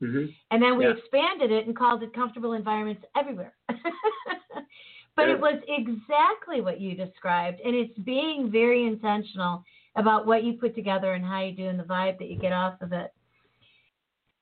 [0.00, 0.94] hmm And then we Yeah.
[0.96, 3.54] expanded it and called it Comfortable Environments Everywhere.
[3.68, 5.34] but Yeah.
[5.34, 7.60] it was exactly what you described.
[7.60, 9.64] And it's being very intentional
[9.96, 12.52] about what you put together and how you do and the vibe that you get
[12.52, 13.12] off of it.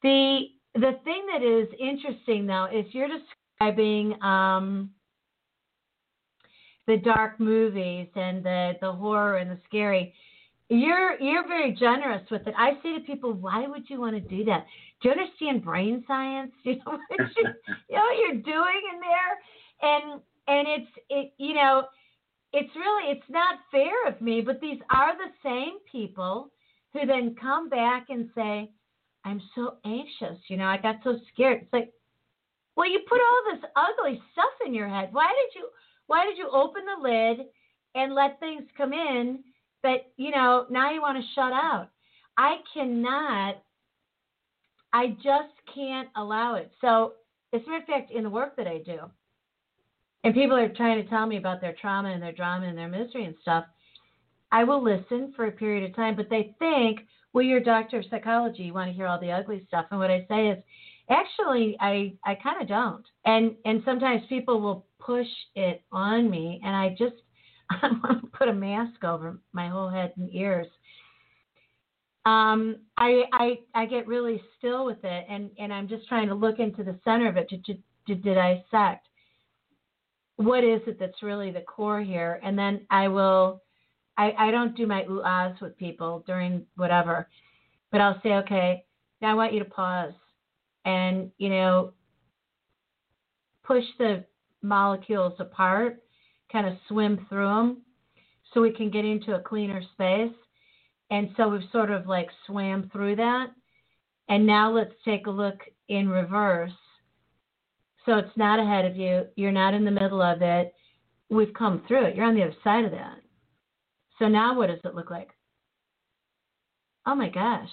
[0.02, 0.40] The
[0.74, 4.90] the thing that is interesting though is you're describing um,
[6.86, 10.12] the dark movies and the the horror and the scary.
[10.68, 12.55] You're you're very generous with it.
[12.59, 14.66] I say to people, why would you want to do that?
[15.00, 16.52] Do you understand brain science?
[16.64, 17.44] Do you know what you,
[17.88, 19.90] you know what you're doing in there?
[19.92, 21.84] And and it's it you know,
[22.55, 26.50] it's really it's not fair of me, but these are the same people
[26.92, 28.70] who then come back and say,
[29.24, 31.62] I'm so anxious, you know, I got so scared.
[31.62, 31.90] It's like,
[32.76, 35.09] well, you put all this ugly stuff in your head.
[35.12, 35.68] Why did you
[36.07, 37.46] why did you open the lid
[37.96, 39.40] and let things come in
[39.82, 41.88] that, you know, now you want to shut out?
[42.38, 43.57] I cannot
[44.92, 46.70] I just can't allow it.
[46.80, 47.14] So,
[47.52, 49.00] as a matter of fact, in the work that I do,
[50.25, 52.89] and people are trying to tell me about their trauma and their drama and their
[52.89, 53.66] misery and stuff,
[54.51, 57.01] I will listen for a period of time, but they think,
[57.33, 59.87] well, you're a doctor of psychology, you want to hear all the ugly stuff.
[59.91, 60.59] And what I say is,
[61.11, 63.05] actually, I, I kind of don't.
[63.27, 67.16] And, and sometimes people will push it on me, and I just,
[67.70, 70.68] I want to put a mask over my whole head and ears.
[72.25, 76.35] Um, I, I, I get really still with it, and, and I'm just trying to
[76.35, 77.75] look into the center of it to, to,
[78.07, 79.09] to dissect
[80.37, 83.62] what is it that's really the core here, and then I will.
[84.16, 87.28] I, I don't do my ooh ahs with people during whatever,
[87.91, 88.85] but I'll say, okay,
[89.20, 90.12] now I want you to pause
[90.85, 91.95] and, you know,
[93.64, 94.24] push the
[94.62, 96.01] molecules apart,
[96.53, 97.82] kind of swim through them
[98.53, 100.37] so we can get into a cleaner space.
[101.11, 103.49] And so we've sort of like swam through that.
[104.28, 105.59] And now let's take a look
[105.89, 106.70] in reverse
[108.07, 109.26] so it's not ahead of you.
[109.36, 110.74] You're not in the middle of it.
[111.30, 112.16] We've come through it.
[112.16, 113.18] You're on the other side of that.
[114.18, 115.30] So now what does it look like?
[117.07, 117.70] Oh my gosh.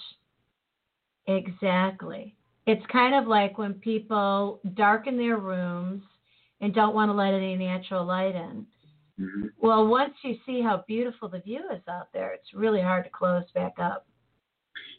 [1.26, 2.36] Exactly.
[2.66, 6.02] It's kind of like when people darken their rooms
[6.60, 8.66] and don't want to let any natural light in.
[9.20, 9.46] Mm-hmm.
[9.60, 13.10] Well, once you see how beautiful the view is out there, it's really hard to
[13.10, 14.06] close back up.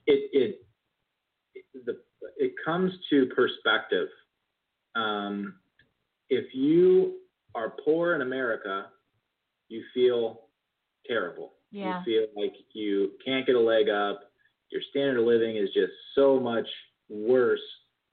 [0.05, 1.97] It it the
[2.37, 4.07] it comes to perspective
[4.95, 5.55] um,
[6.29, 7.19] if you
[7.55, 8.87] are poor in America,
[9.69, 10.41] you feel
[11.07, 11.53] terrible.
[11.71, 11.99] Yeah.
[12.05, 14.21] You feel like you can't get a leg up.
[14.71, 16.67] Your standard of living is just so much
[17.09, 17.59] worse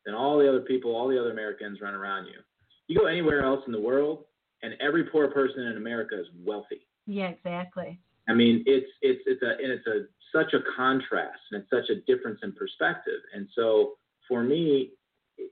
[0.04, 2.40] than all the other people, all the other Americans run around you.
[2.88, 4.24] You go anywhere else in the world,
[4.62, 6.86] and every poor person in America is wealthy.
[7.06, 7.98] Yeah, exactly.
[8.28, 11.90] I mean, it's it's it's a and it's a such a contrast and it's such
[11.90, 13.20] a difference in perspective.
[13.34, 13.92] And so
[14.28, 14.90] for me,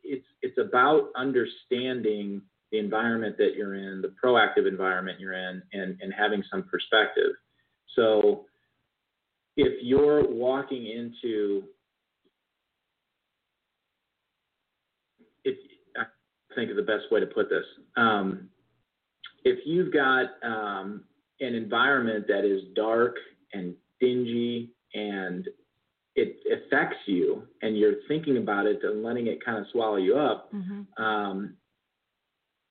[0.05, 5.97] it's it's about understanding the environment that you're in, the proactive environment you're in, and,
[6.01, 7.32] and having some perspective.
[7.97, 8.45] So
[9.57, 11.64] if you're walking into
[15.45, 15.57] if
[15.97, 16.05] I
[16.55, 17.64] think of the best way to put this,
[17.97, 18.49] um,
[19.45, 21.05] if you've got um,
[21.41, 23.16] an environment that is dark
[23.53, 25.49] and dingy and
[26.18, 30.16] it affects you and you're thinking about it and letting it kind of swallow you
[30.16, 31.02] up, mm-hmm.
[31.02, 31.54] um,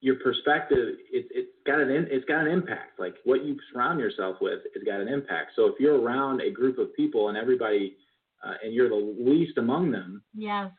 [0.02, 3.00] your perspective it, it's got an it's got an impact.
[3.00, 5.52] Like what you surround yourself with has got an impact.
[5.56, 7.96] So if you're around a group of people and everybody
[8.46, 10.70] uh, and you're the least among them, yes,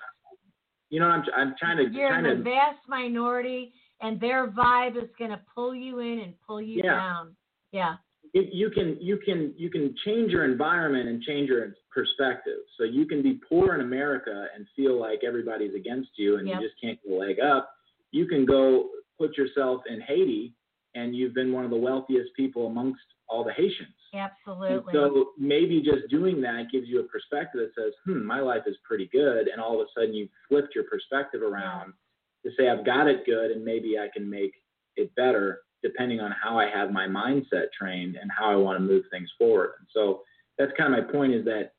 [0.91, 4.97] you know I'm I'm trying to you're trying the to, vast minority, and their vibe
[4.97, 6.95] is going to pull you in and pull you Yeah.
[6.95, 7.37] down.
[7.73, 7.95] Yeah.
[8.35, 12.61] It, you can you can you can change your environment and change your perspective.
[12.77, 16.61] So you can be poor in America and feel like everybody's against you and Yep.
[16.61, 17.71] you just can't get a leg up.
[18.11, 20.55] You can go put yourself in Haiti
[20.95, 23.95] and you've been one of the wealthiest people amongst all the Haitians.
[24.13, 24.93] And Absolutely.
[24.95, 28.77] so maybe just doing that gives you a perspective that says, hmm, my life is
[28.85, 29.49] pretty good.
[29.49, 31.93] And all of a sudden you've flipped your perspective around
[32.45, 34.53] to say, I've got it good and maybe I can make
[34.97, 38.85] it better depending on how I have my mindset trained and how I want to
[38.85, 39.73] move things forward.
[39.79, 40.23] And so
[40.59, 41.73] that's kind of my point is that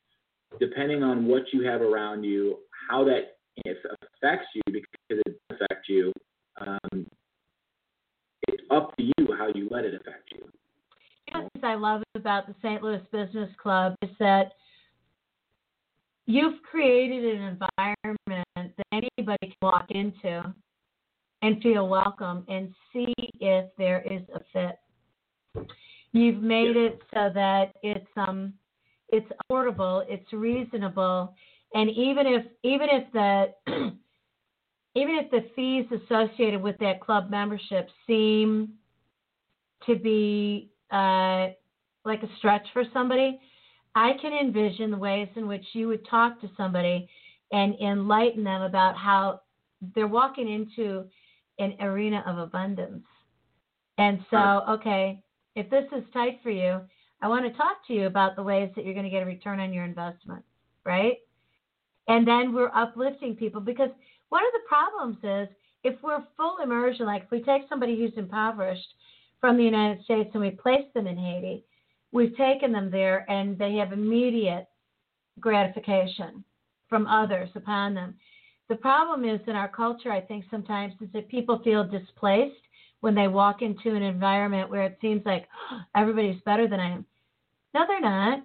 [0.58, 3.36] depending on what you have around you, how that
[3.66, 6.12] affects you because it affects you,
[6.60, 7.06] um,
[8.48, 10.48] it's up to you how you let it affect you.
[11.28, 12.82] You know, what I love about the St.
[12.82, 14.52] Louis Business Club is that
[16.26, 20.54] you've created an environment that anybody can walk into
[21.42, 25.66] and feel welcome and see if there is a fit.
[26.12, 28.54] You've made it so that it's um
[29.08, 31.34] it's affordable, it's reasonable,
[31.74, 33.54] and even if even if the
[34.94, 38.70] even if the fees associated with that club membership seem
[39.86, 41.48] to be uh,
[42.04, 43.40] like a stretch for somebody,
[43.94, 47.08] I can envision the ways in which you would talk to somebody
[47.52, 49.40] and enlighten them about how
[49.94, 51.04] they're walking into
[51.60, 53.04] an arena of abundance.
[53.98, 55.22] And so, okay,
[55.54, 56.80] if this is tight for you,
[57.22, 59.26] I want to talk to you about the ways that you're going to get a
[59.26, 60.42] return on your investment,
[60.84, 61.18] right?
[62.08, 63.90] And then we're uplifting people because
[64.30, 65.54] one of the problems is
[65.84, 68.94] if we're full immersion, like if we take somebody who's impoverished
[69.40, 71.64] from the United States and we place them in Haiti,
[72.12, 74.66] we've taken them there and they have immediate
[75.38, 76.42] gratification
[76.88, 78.14] from others upon them.
[78.70, 82.62] The problem is in our culture, I think sometimes, is that people feel displaced
[83.00, 86.90] when they walk into an environment where it seems like "Oh, everybody's better than I
[86.90, 87.04] am.
[87.74, 88.44] No, they're not.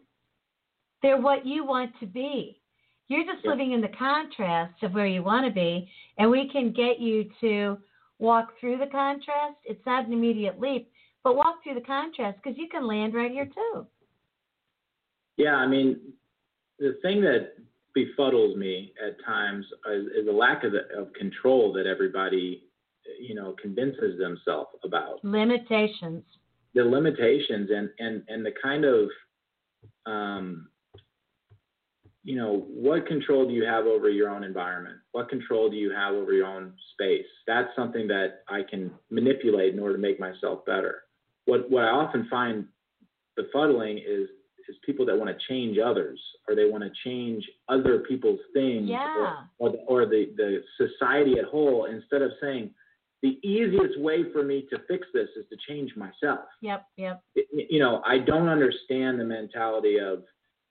[1.03, 2.59] They're what you want to be.
[3.07, 3.51] You're just Yeah.
[3.51, 7.29] living in the contrast of where you want to be, and we can get you
[7.41, 7.79] to
[8.17, 9.57] walk through the contrast.
[9.63, 13.29] It's not an immediate leap, but walk through the contrast because you can land right
[13.29, 13.85] here too.
[15.37, 16.13] Yeah, I mean,
[16.79, 17.57] the thing that
[17.95, 22.63] befuddles me at times is, is the lack of, of control that everybody,
[23.19, 25.23] you know, convinces themselves about.
[25.23, 26.23] Limitations.
[26.73, 29.09] The limitations and and and the kind of,
[30.05, 30.67] um,
[32.23, 34.97] you know, what control do you have over your own environment?
[35.13, 37.27] What control do you have over your own space?
[37.47, 41.03] That's something that I can manipulate in order to make myself better.
[41.45, 42.65] What what I often find
[43.39, 44.27] befuddling is
[44.69, 48.89] is people that want to change others or they want to change other people's things
[48.89, 49.43] Yeah.
[49.59, 52.71] or, or, the, or the, the society at whole instead of saying
[53.21, 56.45] the easiest way for me to fix this is to change myself.
[56.61, 57.23] Yep, yep.
[57.35, 60.23] It- you know, I don't understand the mentality of,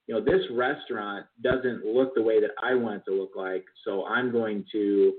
[0.07, 3.65] you know, this restaurant doesn't look the way that I want it to look like,
[3.83, 5.13] so I'm going to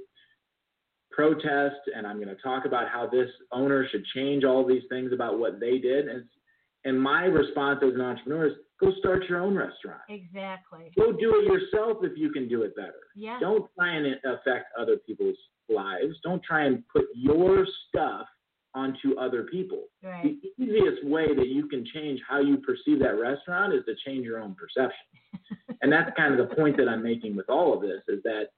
[1.11, 5.13] protest and I'm going to talk about how this owner should change all these things
[5.13, 6.09] about what they did.
[6.09, 6.25] And,
[6.87, 10.01] and my response as an entrepreneur is go start your own restaurant.
[10.09, 10.93] Exactly.
[10.97, 12.95] Go do it yourself if you can do it better.
[13.17, 13.39] Yeah.
[13.41, 15.37] Don't try and affect other people's
[15.69, 16.15] lives.
[16.23, 18.27] Don't try and put your stuff
[18.75, 19.85] onto other people.
[20.03, 20.37] Right.
[20.41, 24.25] The easiest way that you can change how you perceive that restaurant is to change
[24.25, 25.07] your own perception.
[25.83, 28.51] and that's kind of the point that I'm making with all of this is that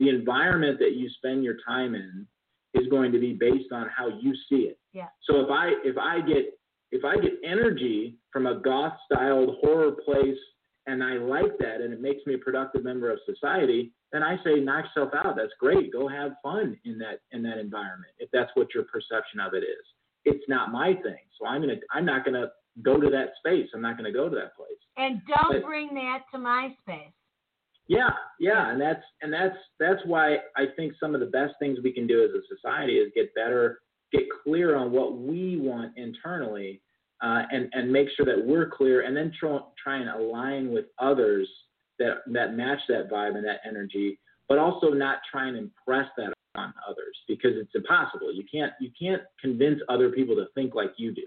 [0.00, 2.26] the environment that you spend your time in
[2.74, 4.78] is going to be based on how you see it.
[4.92, 5.08] Yeah.
[5.28, 6.57] So if I if I get
[6.90, 10.38] if I get energy from a goth styled horror place
[10.86, 14.36] and I like that and it makes me a productive member of society, then I
[14.42, 15.36] say knock yourself out.
[15.36, 15.92] That's great.
[15.92, 19.64] Go have fun in that in that environment if that's what your perception of it
[19.64, 19.84] is.
[20.24, 21.20] It's not my thing.
[21.38, 22.48] So I'm gonna I'm not gonna
[22.82, 23.68] go to that space.
[23.74, 24.78] I'm not gonna go to that place.
[24.96, 27.12] And don't But- bring that to my space.
[27.86, 31.78] Yeah, yeah, and that's and that's that's why I think some of the best things
[31.82, 33.80] we can do as a society is get better,
[34.12, 36.80] get clear on what we want internally,
[37.22, 40.86] uh, and and make sure that we're clear, and then try, try and align with
[40.98, 41.48] others
[41.98, 46.32] that that match that vibe and that energy, but also not try and impress that
[46.54, 48.32] on others because it's impossible.
[48.32, 51.26] You can't you can't convince other people to think like you do.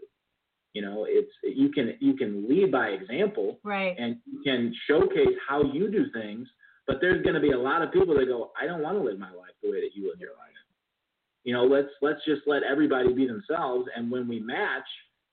[0.73, 3.95] You know, it's you can you can lead by example, Right.
[3.99, 6.47] and you can showcase how you do things.
[6.88, 9.03] But there's going to be a lot of people that go, I don't want to
[9.03, 10.51] live my life the way that you live your life.
[11.44, 14.86] You know, let's let's just let everybody be themselves, and when we match,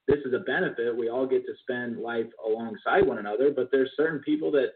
[0.09, 0.97] this is a benefit.
[0.97, 3.51] We all get to spend life alongside one another.
[3.55, 4.69] But there's certain people that,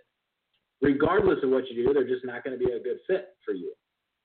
[0.82, 3.54] regardless of what you do, they're just not going to be a good fit for
[3.54, 3.72] you.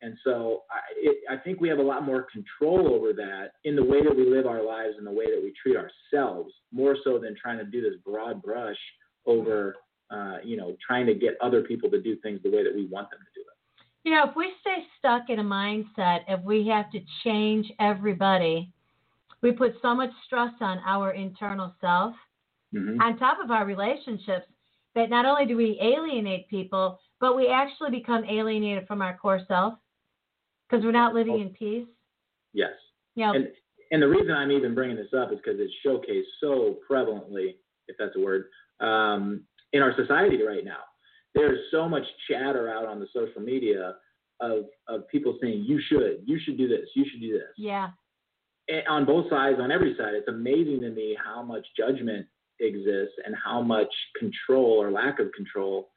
[0.01, 3.76] And so I, it, I think we have a lot more control over that in
[3.76, 6.95] the way that we live our lives and the way that we treat ourselves, more
[7.03, 8.78] so than trying to do this broad brush
[9.26, 9.76] over,
[10.12, 12.86] uh, you know, trying to get other people to do things the way that we
[12.86, 13.57] want them to do it.
[14.08, 18.72] You know, if we stay stuck in a mindset if we have to change everybody,
[19.41, 22.16] we put so much stress on our internal self,
[22.74, 23.01] Mhm.
[23.01, 24.47] on top of our relationships,
[24.93, 29.41] that not only do we alienate people, but we actually become alienated from our core
[29.45, 29.78] self
[30.70, 31.89] because we're not living in peace.
[32.53, 32.80] Yes.
[33.16, 33.53] You know, And
[33.91, 37.58] and the reason I'm even bringing this up is because it's showcased so prevalently,
[37.89, 38.49] if that's a word,
[38.80, 40.86] um, in our society right now.
[41.38, 43.95] There's so much chatter out on the social media
[44.41, 47.53] of of people saying you should, you should do this, you should do this.
[47.57, 47.89] yeah,
[48.67, 52.27] And on both sides, on every side, it's amazing to me how much judgment
[52.59, 55.89] exists and how much control or lack of control.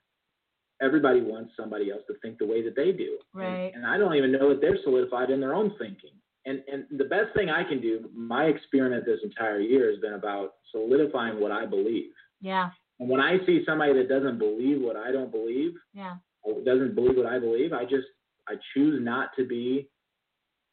[0.82, 3.18] Everybody wants somebody else to think the way that they do.
[3.34, 3.72] And- Right.
[3.74, 6.12] And, I don't even know that they're solidified in their own thinking.
[6.46, 10.14] And and the best thing I can do, my experiment this entire year has been
[10.14, 12.12] about solidifying what I believe.
[12.40, 12.70] yeah,
[13.00, 16.94] And when I see somebody that doesn't believe what I don't believe, yeah, or doesn't
[16.94, 18.06] believe what I believe, I just
[18.48, 19.88] I choose not to be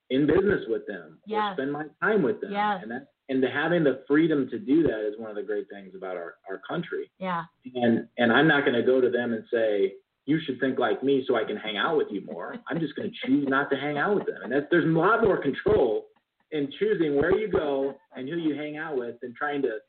[0.10, 1.20] in business with them
[1.50, 2.52] or spend my time with them.
[2.52, 2.80] Yes.
[2.82, 5.68] And that and the, having the freedom to do that is one of the great
[5.70, 7.10] things about our, our country.
[7.20, 7.44] yeah,
[7.76, 9.94] And and I'm not going to go to them and say
[10.26, 12.56] you should think like me so I can hang out with you more.
[12.70, 14.38] I'm just going to choose not to hang out with them.
[14.44, 16.08] And that's there's a lot more control
[16.52, 19.80] in choosing where you go and who you hang out with than trying to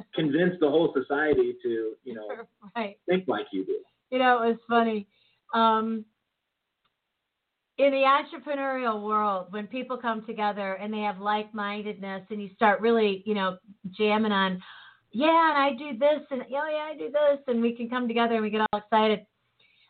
[0.14, 2.28] convince the whole society to you know
[2.76, 2.98] right.
[3.08, 3.78] think like you do.
[4.10, 5.06] You know, it was funny.
[5.54, 6.04] Um,
[7.78, 12.50] in the entrepreneurial world, when people come together and they have like mindedness and you
[12.54, 13.56] start really, you know,
[13.96, 14.62] jamming on,
[15.12, 18.08] yeah, and I do this, and oh, yeah, I do this, and we can come
[18.08, 19.26] together and we get all excited.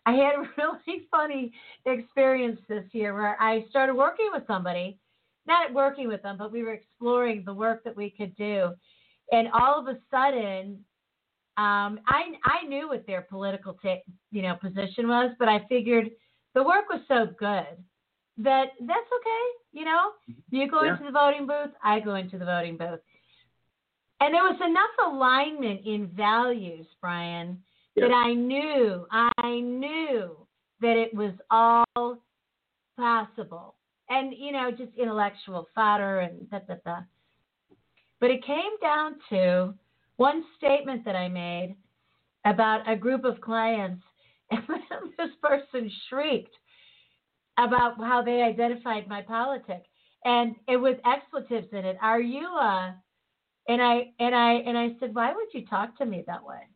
[0.06, 1.52] I had a really funny
[1.86, 4.98] experience this year where I started working with somebody,
[5.46, 8.72] not working with them, but we were exploring the work that we could do.
[9.30, 10.84] And all of a sudden,
[11.56, 16.10] um, I I knew what their political ta- you know position was, but I figured
[16.54, 17.76] the work was so good
[18.38, 19.44] that that's okay.
[19.72, 20.12] You know,
[20.50, 20.92] you go Yeah.
[20.92, 23.00] into the voting booth, I go into the voting booth.
[24.20, 27.62] And there was enough alignment in values, Brian,
[27.94, 28.08] Yes.
[28.08, 30.46] that I knew, I knew
[30.80, 32.18] that it was all
[32.96, 33.74] possible.
[34.08, 37.00] And, you know, just intellectual fodder and da da da.
[38.22, 39.74] But it came down to
[40.14, 41.74] one statement that I made
[42.44, 44.00] about a group of clients,
[44.52, 44.62] and
[45.18, 46.54] this person shrieked
[47.58, 49.82] about how they identified my politic,
[50.24, 51.96] and it was expletives in it.
[52.00, 52.94] Are you a?
[53.68, 56.68] And I and I and I said, why would you talk to me that way?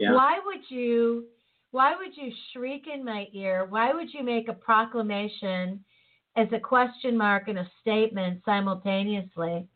[0.00, 0.12] Yeah.
[0.14, 1.26] Why would you?
[1.70, 3.64] Why would you shriek in my ear?
[3.64, 5.84] Why would you make a proclamation
[6.36, 9.68] as a question mark and a statement simultaneously?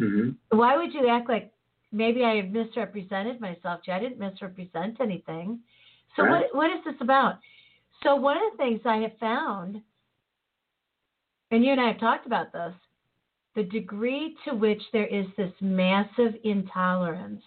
[0.00, 1.52] Hmm Why would you act like
[1.92, 3.82] maybe I have misrepresented myself?
[3.84, 3.92] to?
[3.92, 5.60] I didn't misrepresent anything.
[6.16, 6.46] So Right.
[6.52, 7.38] what what is this about?
[8.02, 9.82] So one of the things I have found,
[11.50, 12.74] and you and I have talked about this,
[13.54, 17.42] the degree to which there is this massive intolerance.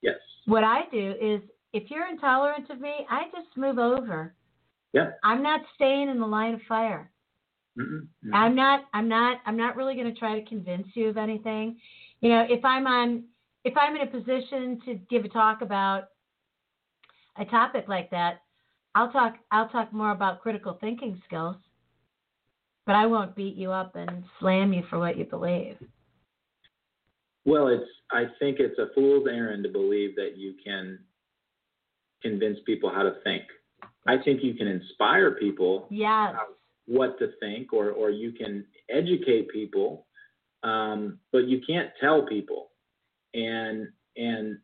[0.00, 0.16] Yes.
[0.46, 1.42] What I do is
[1.74, 4.34] if you're intolerant of me, I just move over.
[4.92, 5.10] Yeah.
[5.22, 7.10] I'm not staying in the line of fire.
[7.78, 8.08] Mhm.
[8.32, 11.78] I'm not I'm not I'm not really going to try to convince you of anything.
[12.20, 13.24] You know, if I'm on
[13.64, 16.08] if I'm in a position to give a talk about
[17.36, 18.42] a topic like that,
[18.94, 21.56] I'll talk I'll talk more about critical thinking skills.
[22.84, 25.76] But I won't beat you up and slam you for what you believe.
[27.44, 27.88] Well, it's.
[28.10, 30.98] I think it's a fool's errand to believe that you can
[32.20, 33.44] convince people how to think.
[34.06, 36.34] I think you can inspire people Yes.
[36.86, 40.06] What to think, or or you can educate people,
[40.62, 42.70] um, but you can't tell people.
[43.34, 44.58] And and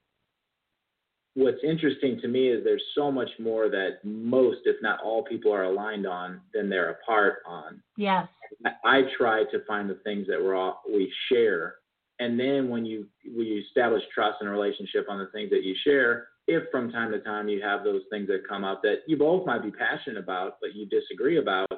[1.35, 5.53] what's interesting to me is there's so much more that most, if not all, people
[5.53, 7.81] are aligned on than they're apart on.
[7.97, 8.27] Yes.
[8.65, 11.77] I- I try to find the things that we're all, we share,
[12.19, 15.63] and then when you when you establish trust and a relationship on the things that
[15.63, 19.01] you share, if from time to time you have those things that come up that
[19.07, 21.69] you both might be passionate about but you disagree about,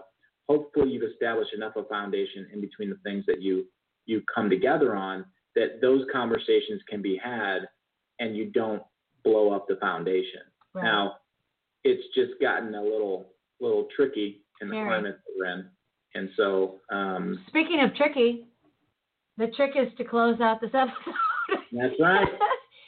[0.50, 3.64] hopefully you've established enough of a foundation in between the things that you
[4.06, 5.24] you come together on
[5.54, 7.60] that those conversations can be had
[8.18, 8.82] and you don't
[9.22, 10.40] blow up the foundation.
[10.74, 10.84] Right.
[10.84, 11.16] Now,
[11.84, 13.28] it's just gotten a little
[13.60, 14.88] little tricky in the Very.
[14.88, 15.66] climate that we're in,
[16.16, 18.46] and so um, Speaking of tricky,
[19.38, 21.14] the trick is to close out this episode.
[21.72, 22.26] that's right.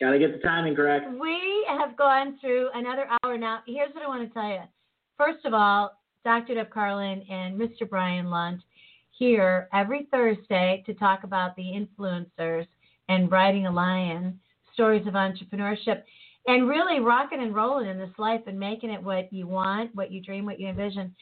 [0.00, 1.06] Got to get the timing correct.
[1.12, 3.60] We have gone through another hour now.
[3.68, 4.62] Here's what I want to tell you.
[5.16, 5.92] First of all,
[6.24, 6.54] Dr.
[6.54, 7.88] Deb Carlin and Mr.
[7.88, 8.62] Brian Lunt
[9.10, 12.66] here every Thursday to talk about the influencers
[13.08, 14.38] and riding a lion,
[14.72, 16.02] stories of entrepreneurship,
[16.46, 20.12] and really rocking and rolling in this life and making it what you want, what
[20.12, 21.14] you dream, what you envision.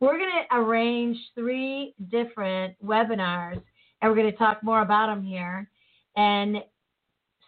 [0.00, 3.60] We're going to arrange three different webinars,
[4.00, 5.68] and we're going to talk more about them here.
[6.16, 6.58] And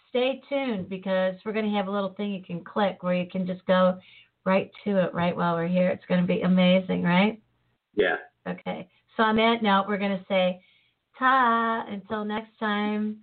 [0.08, 3.28] stay tuned because we're going to have a little thing you can click where you
[3.30, 3.98] can just go
[4.45, 5.88] right to it right while we're here.
[5.88, 7.41] It's going to be amazing, right?
[7.95, 8.16] Yeah.
[8.49, 8.88] Okay.
[9.16, 10.61] So on that note, we're going to say
[11.18, 13.18] ta until next time,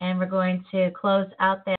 [0.00, 1.76] and we're going to close out that.